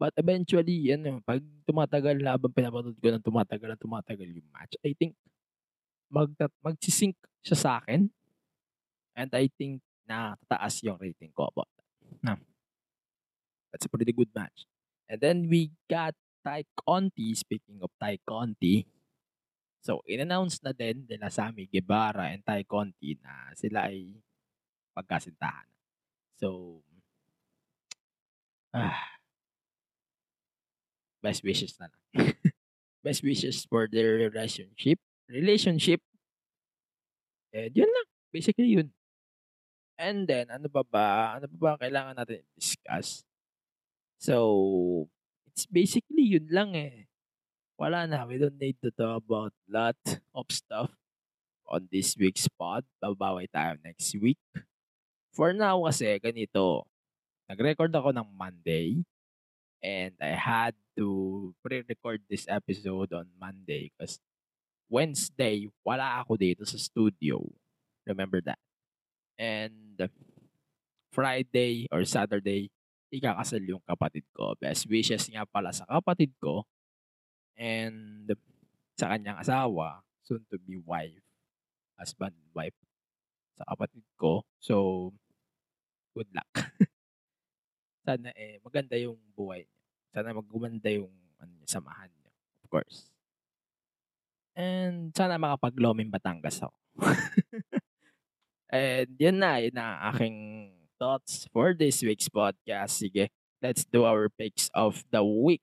But 0.00 0.16
eventually, 0.16 0.88
yan, 0.88 1.20
pag 1.20 1.44
tumatagal 1.68 2.24
habang 2.24 2.56
pinapanood 2.56 2.96
ko 2.96 3.12
ng 3.12 3.20
tumatagal 3.20 3.68
na 3.68 3.76
tumatagal 3.76 4.32
yung 4.32 4.48
match, 4.48 4.72
I 4.80 4.96
think 4.96 5.12
mag 6.08 6.32
magsisync 6.64 7.20
siya 7.44 7.56
sa 7.60 7.70
akin. 7.84 8.08
And 9.12 9.28
I 9.36 9.52
think 9.52 9.84
na 10.08 10.40
tataas 10.48 10.80
yung 10.88 10.96
rating 10.96 11.36
ko 11.36 11.52
about 11.52 11.68
that. 11.76 11.88
Na. 12.24 12.34
That's 13.68 13.84
a 13.84 13.92
pretty 13.92 14.16
good 14.16 14.32
match. 14.32 14.64
And 15.04 15.20
then 15.20 15.52
we 15.52 15.76
got 15.84 16.16
Ty 16.40 16.64
Conti. 16.72 17.36
Speaking 17.36 17.84
of 17.84 17.92
Ty 18.00 18.24
Conti, 18.24 18.88
so 19.84 20.00
in-announce 20.08 20.64
na 20.64 20.72
din 20.72 21.04
nila 21.04 21.28
Sammy 21.28 21.68
Guevara 21.68 22.32
and 22.32 22.40
Ty 22.40 22.64
Conti 22.64 23.20
na 23.20 23.52
sila 23.52 23.92
ay 23.92 24.16
pagkasintahan. 24.96 25.68
So, 26.40 26.80
ah, 28.72 29.19
best 31.22 31.44
wishes 31.44 31.76
na 31.80 31.88
lang. 31.88 32.34
best 33.04 33.22
wishes 33.22 33.64
for 33.64 33.88
their 33.88 34.28
relationship. 34.28 34.98
Relationship. 35.28 36.00
And 37.52 37.72
yun 37.72 37.88
lang. 37.88 38.08
Basically 38.32 38.76
yun. 38.76 38.90
And 40.00 40.24
then, 40.24 40.48
ano 40.48 40.66
ba 40.72 40.80
ba? 40.80 41.36
Ano 41.36 41.46
ba 41.52 41.56
ba 41.60 41.72
kailangan 41.76 42.16
natin 42.16 42.40
discuss? 42.56 43.20
So, 44.16 45.08
it's 45.48 45.68
basically 45.68 46.24
yun 46.24 46.48
lang 46.48 46.72
eh. 46.72 47.04
Wala 47.76 48.08
na. 48.08 48.24
We 48.24 48.40
don't 48.40 48.56
need 48.56 48.80
to 48.84 48.92
talk 48.92 49.24
about 49.24 49.52
lot 49.68 50.00
of 50.36 50.46
stuff 50.48 50.92
on 51.68 51.88
this 51.92 52.16
week's 52.16 52.48
pod. 52.48 52.84
Babaway 53.00 53.48
tayo 53.48 53.76
next 53.84 54.12
week. 54.16 54.40
For 55.32 55.52
now 55.52 55.84
kasi, 55.84 56.16
ganito. 56.20 56.84
Nag-record 57.48 57.92
ako 57.92 58.12
ng 58.12 58.28
Monday. 58.36 59.04
And 59.80 60.12
I 60.20 60.36
had 60.36 60.76
to 61.00 61.56
pre-record 61.64 62.20
this 62.28 62.44
episode 62.44 63.16
on 63.16 63.24
Monday 63.40 63.88
because 63.88 64.20
Wednesday, 64.92 65.64
wala 65.80 66.20
ako 66.20 66.36
dito 66.36 66.68
sa 66.68 66.76
studio. 66.76 67.40
Remember 68.04 68.44
that. 68.44 68.60
And 69.40 69.96
Friday 71.08 71.88
or 71.88 72.04
Saturday, 72.04 72.68
ikakasal 73.08 73.64
yung 73.64 73.80
kapatid 73.88 74.28
ko. 74.36 74.52
Best 74.60 74.84
wishes 74.92 75.24
nga 75.32 75.48
pala 75.48 75.72
sa 75.72 75.88
kapatid 75.88 76.36
ko 76.36 76.68
and 77.56 78.28
sa 79.00 79.16
kanyang 79.16 79.40
asawa, 79.40 80.04
soon 80.20 80.44
to 80.52 80.60
be 80.60 80.76
wife, 80.84 81.24
husband 81.96 82.36
and 82.36 82.52
wife 82.52 82.76
sa 83.56 83.64
kapatid 83.72 84.04
ko. 84.20 84.44
So, 84.60 85.08
good 86.12 86.28
luck. 86.36 86.52
Sana 88.04 88.36
eh, 88.36 88.60
maganda 88.60 89.00
yung 89.00 89.16
buhay 89.32 89.64
niya. 89.64 89.79
Sana 90.10 90.34
magumanda 90.34 90.90
yung 90.90 91.10
ano, 91.38 91.54
samahan 91.64 92.10
niya. 92.10 92.30
Of 92.66 92.68
course. 92.70 93.10
And 94.58 95.14
sana 95.14 95.38
makapag-Loming 95.38 96.10
Batangas 96.10 96.60
ako. 96.66 96.76
and 98.74 99.10
yun 99.16 99.38
na, 99.38 99.62
yun 99.62 99.74
na 99.78 100.10
aking 100.10 100.70
thoughts 100.98 101.46
for 101.54 101.72
this 101.72 102.02
week's 102.02 102.28
podcast. 102.28 102.98
Sige, 102.98 103.30
let's 103.62 103.86
do 103.86 104.02
our 104.02 104.28
picks 104.28 104.68
of 104.74 105.06
the 105.14 105.22
week. 105.22 105.62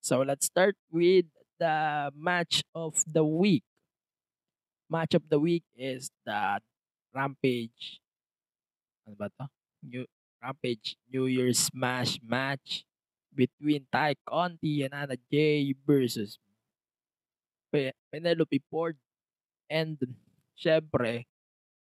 So 0.00 0.24
let's 0.24 0.48
start 0.48 0.80
with 0.88 1.28
the 1.60 2.10
match 2.16 2.64
of 2.74 3.04
the 3.04 3.24
week. 3.24 3.64
Match 4.88 5.12
of 5.12 5.28
the 5.28 5.38
week 5.38 5.64
is 5.76 6.08
the 6.24 6.64
Rampage. 7.12 8.00
Ano 9.04 9.16
ba 9.18 9.28
to? 9.36 9.46
New, 9.84 10.06
Rampage 10.42 10.96
New 11.12 11.26
Year's 11.26 11.58
Smash 11.70 12.18
match 12.22 12.86
between 13.36 13.84
Ty 13.92 14.16
Conti 14.24 14.88
and 14.88 14.96
Anna 14.96 15.20
Jay 15.28 15.76
versus 15.84 16.40
Pe- 17.68 17.92
Penelope 18.08 18.64
Ford 18.72 18.96
and 19.68 20.00
syempre 20.56 21.28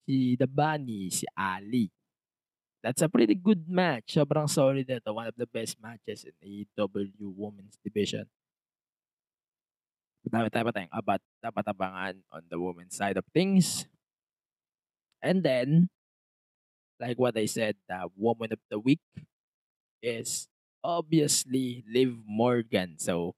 si 0.03 0.35
The 0.35 0.51
Bunny, 0.51 1.15
si 1.15 1.29
Ali. 1.39 1.95
That's 2.83 3.03
a 3.03 3.11
pretty 3.11 3.35
good 3.35 3.67
match. 3.71 4.19
Sobrang 4.19 4.51
solid 4.51 4.87
ito. 4.87 5.11
One 5.13 5.31
of 5.31 5.39
the 5.39 5.47
best 5.47 5.79
matches 5.83 6.27
in 6.27 6.35
AEW 6.43 7.35
Women's 7.35 7.79
Division. 7.83 8.27
Madami 10.27 10.51
tayo 10.51 10.69
pa 10.69 10.85
abat, 10.93 11.21
dapat 11.41 11.65
abangan 11.67 12.17
on 12.31 12.43
the 12.51 12.59
women's 12.59 12.95
side 12.95 13.17
of 13.17 13.27
things. 13.35 13.87
And 15.23 15.43
then, 15.43 15.91
like 17.01 17.19
what 17.19 17.35
I 17.35 17.47
said, 17.47 17.75
the 17.91 18.07
woman 18.15 18.55
of 18.55 18.63
the 18.71 18.79
week 18.79 19.03
is 20.03 20.47
obviously 20.83 21.85
Liv 21.89 22.17
Morgan. 22.27 22.99
So, 22.99 23.35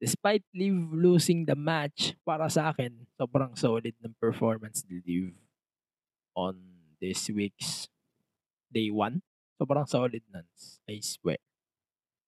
despite 0.00 0.44
Liv 0.54 0.74
losing 0.92 1.46
the 1.46 1.56
match, 1.56 2.14
para 2.26 2.50
sa 2.50 2.70
akin, 2.70 3.06
sobrang 3.20 3.56
solid 3.56 3.94
ng 4.02 4.14
performance 4.20 4.84
ni 4.88 5.00
Liv 5.04 5.34
on 6.34 6.58
this 7.00 7.28
week's 7.30 7.88
day 8.72 8.90
one. 8.90 9.22
Sobrang 9.60 9.86
solid 9.86 10.22
nun, 10.32 10.48
I 10.88 10.98
swear. 11.00 11.38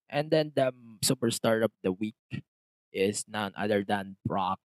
And 0.08 0.30
then 0.30 0.52
the 0.54 0.70
superstar 1.02 1.64
of 1.64 1.72
the 1.82 1.90
week 1.90 2.18
is 2.94 3.24
none 3.26 3.50
other 3.58 3.82
than 3.82 4.16
Brock 4.22 4.60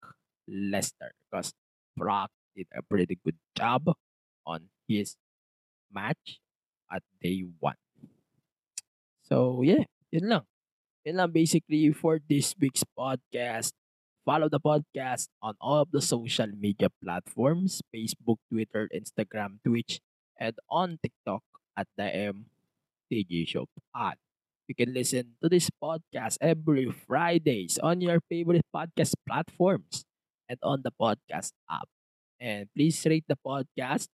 Lesnar 0.49 1.13
because 1.29 1.53
Brock 1.93 2.31
did 2.55 2.65
a 2.73 2.81
pretty 2.81 3.19
good 3.21 3.37
job 3.53 3.93
on 4.45 4.73
his 4.87 5.15
match 5.91 6.41
at 6.89 7.03
day 7.21 7.45
one. 7.59 7.77
So 9.26 9.65
yeah, 9.65 9.89
yun 10.13 10.30
lang. 10.30 10.45
Yun 11.01 11.17
lang 11.17 11.32
basically 11.34 11.89
for 11.89 12.21
this 12.21 12.53
week's 12.61 12.86
podcast. 12.93 13.73
Follow 14.26 14.49
the 14.49 14.61
podcast 14.61 15.30
on 15.41 15.53
all 15.61 15.86
of 15.86 15.93
the 15.93 16.01
social 16.01 16.49
media 16.49 16.89
platforms, 17.01 17.82
Facebook, 17.93 18.41
Twitter, 18.49 18.89
Instagram, 18.89 19.61
Twitch, 19.61 20.01
and 20.38 20.57
on 20.69 20.97
TikTok 21.01 21.41
at 21.78 21.86
the 21.97 22.34
MTG 22.34 23.45
Show 23.45 23.69
Pod. 23.93 24.17
You 24.65 24.73
can 24.73 24.93
listen 24.93 25.38
to 25.41 25.49
this 25.49 25.69
podcast 25.78 26.41
every 26.41 26.89
Fridays 26.89 27.78
on 27.78 28.01
your 28.01 28.17
favorite 28.30 28.65
podcast 28.73 29.13
platforms 29.30 30.05
and 30.49 30.57
on 30.65 30.82
the 30.82 30.89
podcast 30.89 31.53
app. 31.69 31.86
And 32.41 32.65
please 32.73 32.97
rate 33.05 33.30
the 33.30 33.38
podcast, 33.38 34.09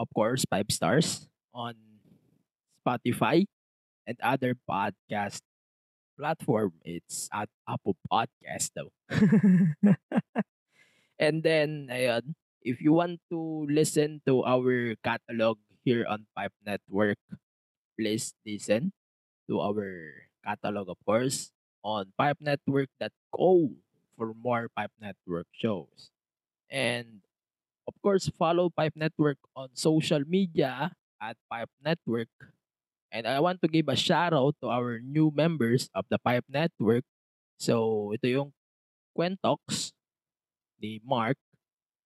of 0.00 0.08
course, 0.16 0.48
five 0.48 0.72
stars 0.72 1.28
on 1.52 1.76
Spotify 2.80 3.44
and 4.08 4.16
other 4.24 4.56
podcast 4.56 5.44
platform. 6.16 6.72
It's 6.82 7.28
at 7.32 7.52
Apple 7.68 8.00
Podcast 8.08 8.72
though. 8.72 8.92
and 11.20 11.44
then, 11.44 11.92
ayun, 11.92 12.32
if 12.64 12.80
you 12.80 12.92
want 12.96 13.20
to 13.30 13.68
listen 13.68 14.24
to 14.26 14.42
our 14.44 14.96
catalog 15.04 15.60
here 15.84 16.08
on 16.08 16.26
Pipe 16.34 16.56
Network, 16.64 17.20
please 18.00 18.32
listen 18.46 18.92
to 19.48 19.60
our 19.60 20.24
catalog, 20.44 20.88
of 20.88 20.98
course, 21.04 21.52
on 21.84 22.10
pipenetwork.co 22.18 23.70
for 24.16 24.34
more 24.34 24.68
Pipe 24.74 24.92
Network 25.00 25.46
shows. 25.52 26.10
And 26.70 27.22
of 27.86 27.94
course, 28.02 28.28
follow 28.36 28.68
Pipe 28.68 28.96
Network 28.96 29.38
on 29.56 29.72
social 29.74 30.20
media 30.26 30.92
at 31.22 31.36
Pipe 31.50 31.70
Network. 31.82 32.28
And 33.08 33.24
I 33.24 33.40
want 33.40 33.64
to 33.64 33.68
give 33.68 33.88
a 33.88 33.96
shout 33.96 34.36
out 34.36 34.56
to 34.60 34.68
our 34.68 35.00
new 35.00 35.32
members 35.32 35.88
of 35.96 36.04
the 36.12 36.20
Pipe 36.20 36.44
Network. 36.48 37.04
So, 37.56 38.12
ito 38.12 38.28
yung 38.28 38.50
Quentox 39.16 39.90
ni 40.78 41.00
Mark 41.02 41.40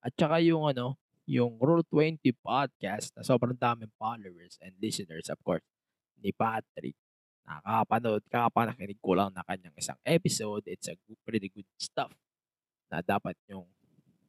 at 0.00 0.14
saka 0.16 0.40
yung 0.40 0.64
ano, 0.64 0.96
yung 1.28 1.59
Rule 1.61 1.84
20 1.86 2.18
podcast 2.42 3.14
na 3.14 3.22
sobrang 3.22 3.55
daming 3.55 3.92
followers 4.00 4.59
and 4.59 4.74
listeners 4.82 5.30
of 5.30 5.38
course 5.44 5.62
ni 6.18 6.34
Patrick. 6.34 6.96
Nakakapanood 7.42 8.22
ka 8.30 8.48
pa, 8.48 8.70
nakinig 8.70 9.03
ko 9.03 9.18
lang 9.18 9.34
na 9.34 9.42
kanyang 9.42 9.74
isang 9.74 9.98
episode. 10.07 10.62
It's 10.66 10.86
a 10.86 10.96
good, 11.05 11.18
pretty 11.26 11.50
good 11.50 11.66
stuff 11.76 12.14
na 12.88 13.03
dapat 13.03 13.34
yung 13.50 13.66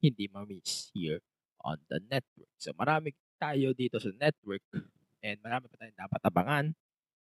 hindi 0.01 0.27
ma-miss 0.27 0.91
here 0.91 1.21
on 1.63 1.79
the 1.87 2.01
network. 2.09 2.51
So 2.59 2.75
marami 2.75 3.15
tayo 3.39 3.71
dito 3.71 4.01
sa 4.01 4.11
network 4.17 4.65
and 5.23 5.39
marami 5.39 5.71
pa 5.71 5.79
tayong 5.79 5.97
dapat 5.97 6.21
abangan. 6.27 6.65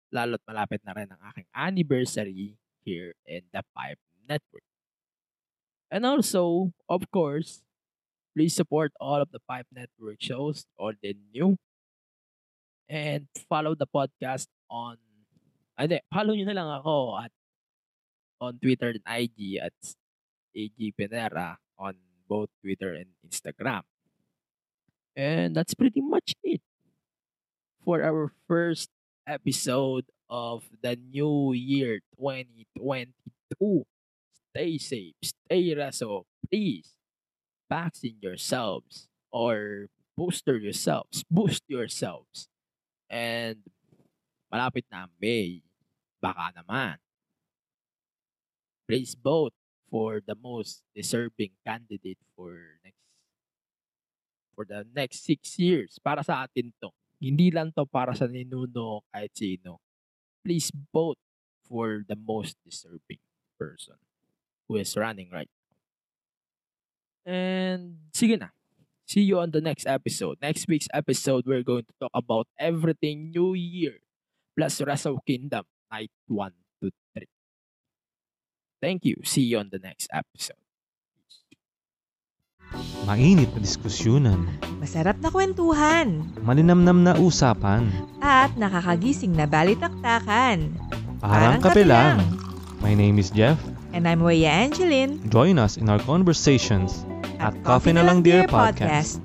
Lalo't 0.10 0.42
malapit 0.50 0.82
na 0.82 0.98
rin 0.98 1.10
ang 1.14 1.22
aking 1.30 1.48
anniversary 1.54 2.58
here 2.82 3.14
in 3.30 3.46
the 3.54 3.62
Pipe 3.78 4.02
Network. 4.26 4.66
And 5.94 6.06
also, 6.10 6.74
of 6.90 7.06
course, 7.14 7.62
please 8.34 8.58
support 8.58 8.92
all 8.98 9.22
of 9.22 9.30
the 9.30 9.42
Pipe 9.46 9.70
Network 9.70 10.18
shows, 10.18 10.66
all 10.78 10.98
the 10.98 11.14
new. 11.34 11.58
And 12.90 13.30
follow 13.48 13.78
the 13.78 13.88
podcast 13.88 14.50
on, 14.70 14.98
hindi, 15.78 16.02
follow 16.10 16.34
nyo 16.34 16.46
na 16.50 16.58
lang 16.58 16.70
ako 16.82 16.98
at 17.22 17.32
on 18.42 18.60
Twitter 18.60 18.92
and 18.98 19.06
IG 19.06 19.62
at 19.62 19.74
AG 20.54 20.78
Penera 21.00 21.58
on 21.80 21.96
both 22.28 22.50
Twitter 22.62 22.94
and 22.94 23.10
Instagram. 23.26 23.86
And 25.16 25.56
that's 25.56 25.74
pretty 25.74 26.02
much 26.02 26.34
it 26.44 26.62
for 27.84 28.02
our 28.02 28.32
first 28.48 28.90
episode 29.28 30.08
of 30.30 30.64
the 30.82 30.96
new 30.96 31.52
year 31.52 32.00
2022. 32.18 33.84
Stay 34.56 34.78
safe, 34.78 35.16
stay 35.24 35.76
reso, 35.76 36.24
please 36.48 36.96
vaccine 37.70 38.18
yourselves 38.22 39.10
or 39.32 39.88
booster 40.16 40.58
yourselves, 40.58 41.26
boost 41.30 41.64
yourselves. 41.68 42.48
And 43.10 43.58
malapit 44.48 44.86
na 44.90 45.10
ang 45.10 45.14
May, 45.20 45.62
baka 46.22 46.54
naman. 46.56 47.02
Please 48.88 49.18
vote 49.18 49.54
for 49.90 50.22
the 50.22 50.38
most 50.38 50.86
deserving 50.96 51.58
candidate 51.66 52.22
for 52.38 52.80
next 52.86 53.02
for 54.54 54.66
the 54.70 54.86
next 54.94 55.26
six 55.26 55.58
years. 55.58 55.98
Para 55.98 56.22
sa 56.22 56.46
atin 56.46 56.70
to. 56.78 56.94
Hindi 57.24 57.56
lang 57.56 57.72
to 57.72 57.88
para 57.88 58.12
sa 58.12 58.28
ninuno 58.28 59.08
kahit 59.16 59.32
sino. 59.32 59.80
Please 60.44 60.68
vote 60.92 61.16
for 61.64 62.04
the 62.04 62.20
most 62.20 62.60
deserving 62.68 63.24
person 63.56 63.96
who 64.68 64.76
is 64.76 64.92
running 65.00 65.32
right 65.32 65.48
now. 65.48 65.72
And 67.24 68.12
sige 68.12 68.36
na. 68.36 68.52
See 69.08 69.24
you 69.24 69.40
on 69.40 69.56
the 69.56 69.64
next 69.64 69.88
episode. 69.88 70.40
Next 70.44 70.68
week's 70.68 70.92
episode, 70.92 71.48
we're 71.48 71.64
going 71.64 71.88
to 71.88 71.96
talk 72.00 72.12
about 72.12 72.48
everything 72.60 73.32
New 73.32 73.56
Year 73.56 74.04
plus 74.56 74.84
Wrestle 74.84 75.24
Kingdom 75.24 75.64
Night 75.92 76.12
1 76.28 76.52
to 76.84 76.92
3. 77.16 77.28
Thank 78.84 79.06
you. 79.08 79.24
See 79.24 79.48
you 79.48 79.60
on 79.60 79.72
the 79.72 79.80
next 79.80 80.12
episode. 80.12 80.63
Mainit 83.04 83.52
na 83.52 83.60
diskusyonan, 83.60 84.48
Masarap 84.80 85.20
na 85.20 85.28
kwentuhan 85.28 86.24
malinamnam 86.44 87.04
na 87.04 87.14
usapan, 87.20 87.92
at 88.24 88.56
nakakagising 88.56 89.36
na 89.36 89.44
balitaktakan. 89.48 90.72
parang 91.20 91.60
kape 91.60 91.84
lang. 91.88 92.20
My 92.84 92.92
name 92.96 93.20
is 93.20 93.32
Jeff. 93.32 93.60
And 93.94 94.10
I'm 94.10 94.26
Weya 94.26 94.50
Angeline 94.50 95.22
Join 95.30 95.62
us 95.62 95.78
in 95.78 95.86
our 95.88 96.02
conversations 96.02 97.06
at 97.38 97.54
Coffee 97.62 97.94
na 97.94 98.02
Lang 98.02 98.26
Dear 98.26 98.50
Podcast. 98.50 99.22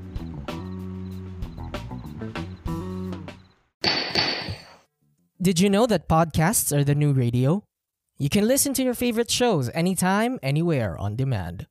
Did 5.40 5.60
you 5.60 5.70
know 5.70 5.86
that 5.86 6.08
podcasts 6.08 6.74
are 6.76 6.84
the 6.84 6.94
new 6.94 7.12
radio? 7.12 7.62
You 8.18 8.28
can 8.28 8.46
listen 8.46 8.74
to 8.74 8.82
your 8.82 8.94
favorite 8.94 9.30
shows 9.30 9.70
anytime, 9.72 10.38
anywhere 10.42 10.98
on 10.98 11.14
demand. 11.16 11.66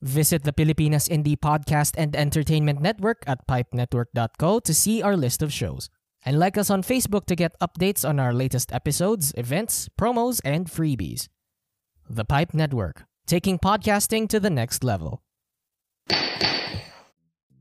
Visit 0.00 0.44
the 0.44 0.52
Pilipinas 0.52 1.08
Indie 1.08 1.36
Podcast 1.36 1.94
and 1.98 2.14
Entertainment 2.14 2.80
Network 2.80 3.24
at 3.26 3.46
pipenetwork.co 3.48 4.60
to 4.60 4.74
see 4.74 5.02
our 5.02 5.16
list 5.16 5.42
of 5.42 5.52
shows. 5.52 5.90
And 6.24 6.38
like 6.38 6.56
us 6.56 6.70
on 6.70 6.82
Facebook 6.82 7.26
to 7.26 7.36
get 7.36 7.58
updates 7.60 8.08
on 8.08 8.20
our 8.20 8.32
latest 8.32 8.72
episodes, 8.72 9.32
events, 9.36 9.88
promos, 9.98 10.40
and 10.44 10.66
freebies. 10.66 11.28
The 12.08 12.24
Pipe 12.24 12.54
Network, 12.54 13.04
taking 13.26 13.58
podcasting 13.58 14.28
to 14.28 14.40
the 14.40 14.50
next 14.50 14.84
level. 14.84 15.22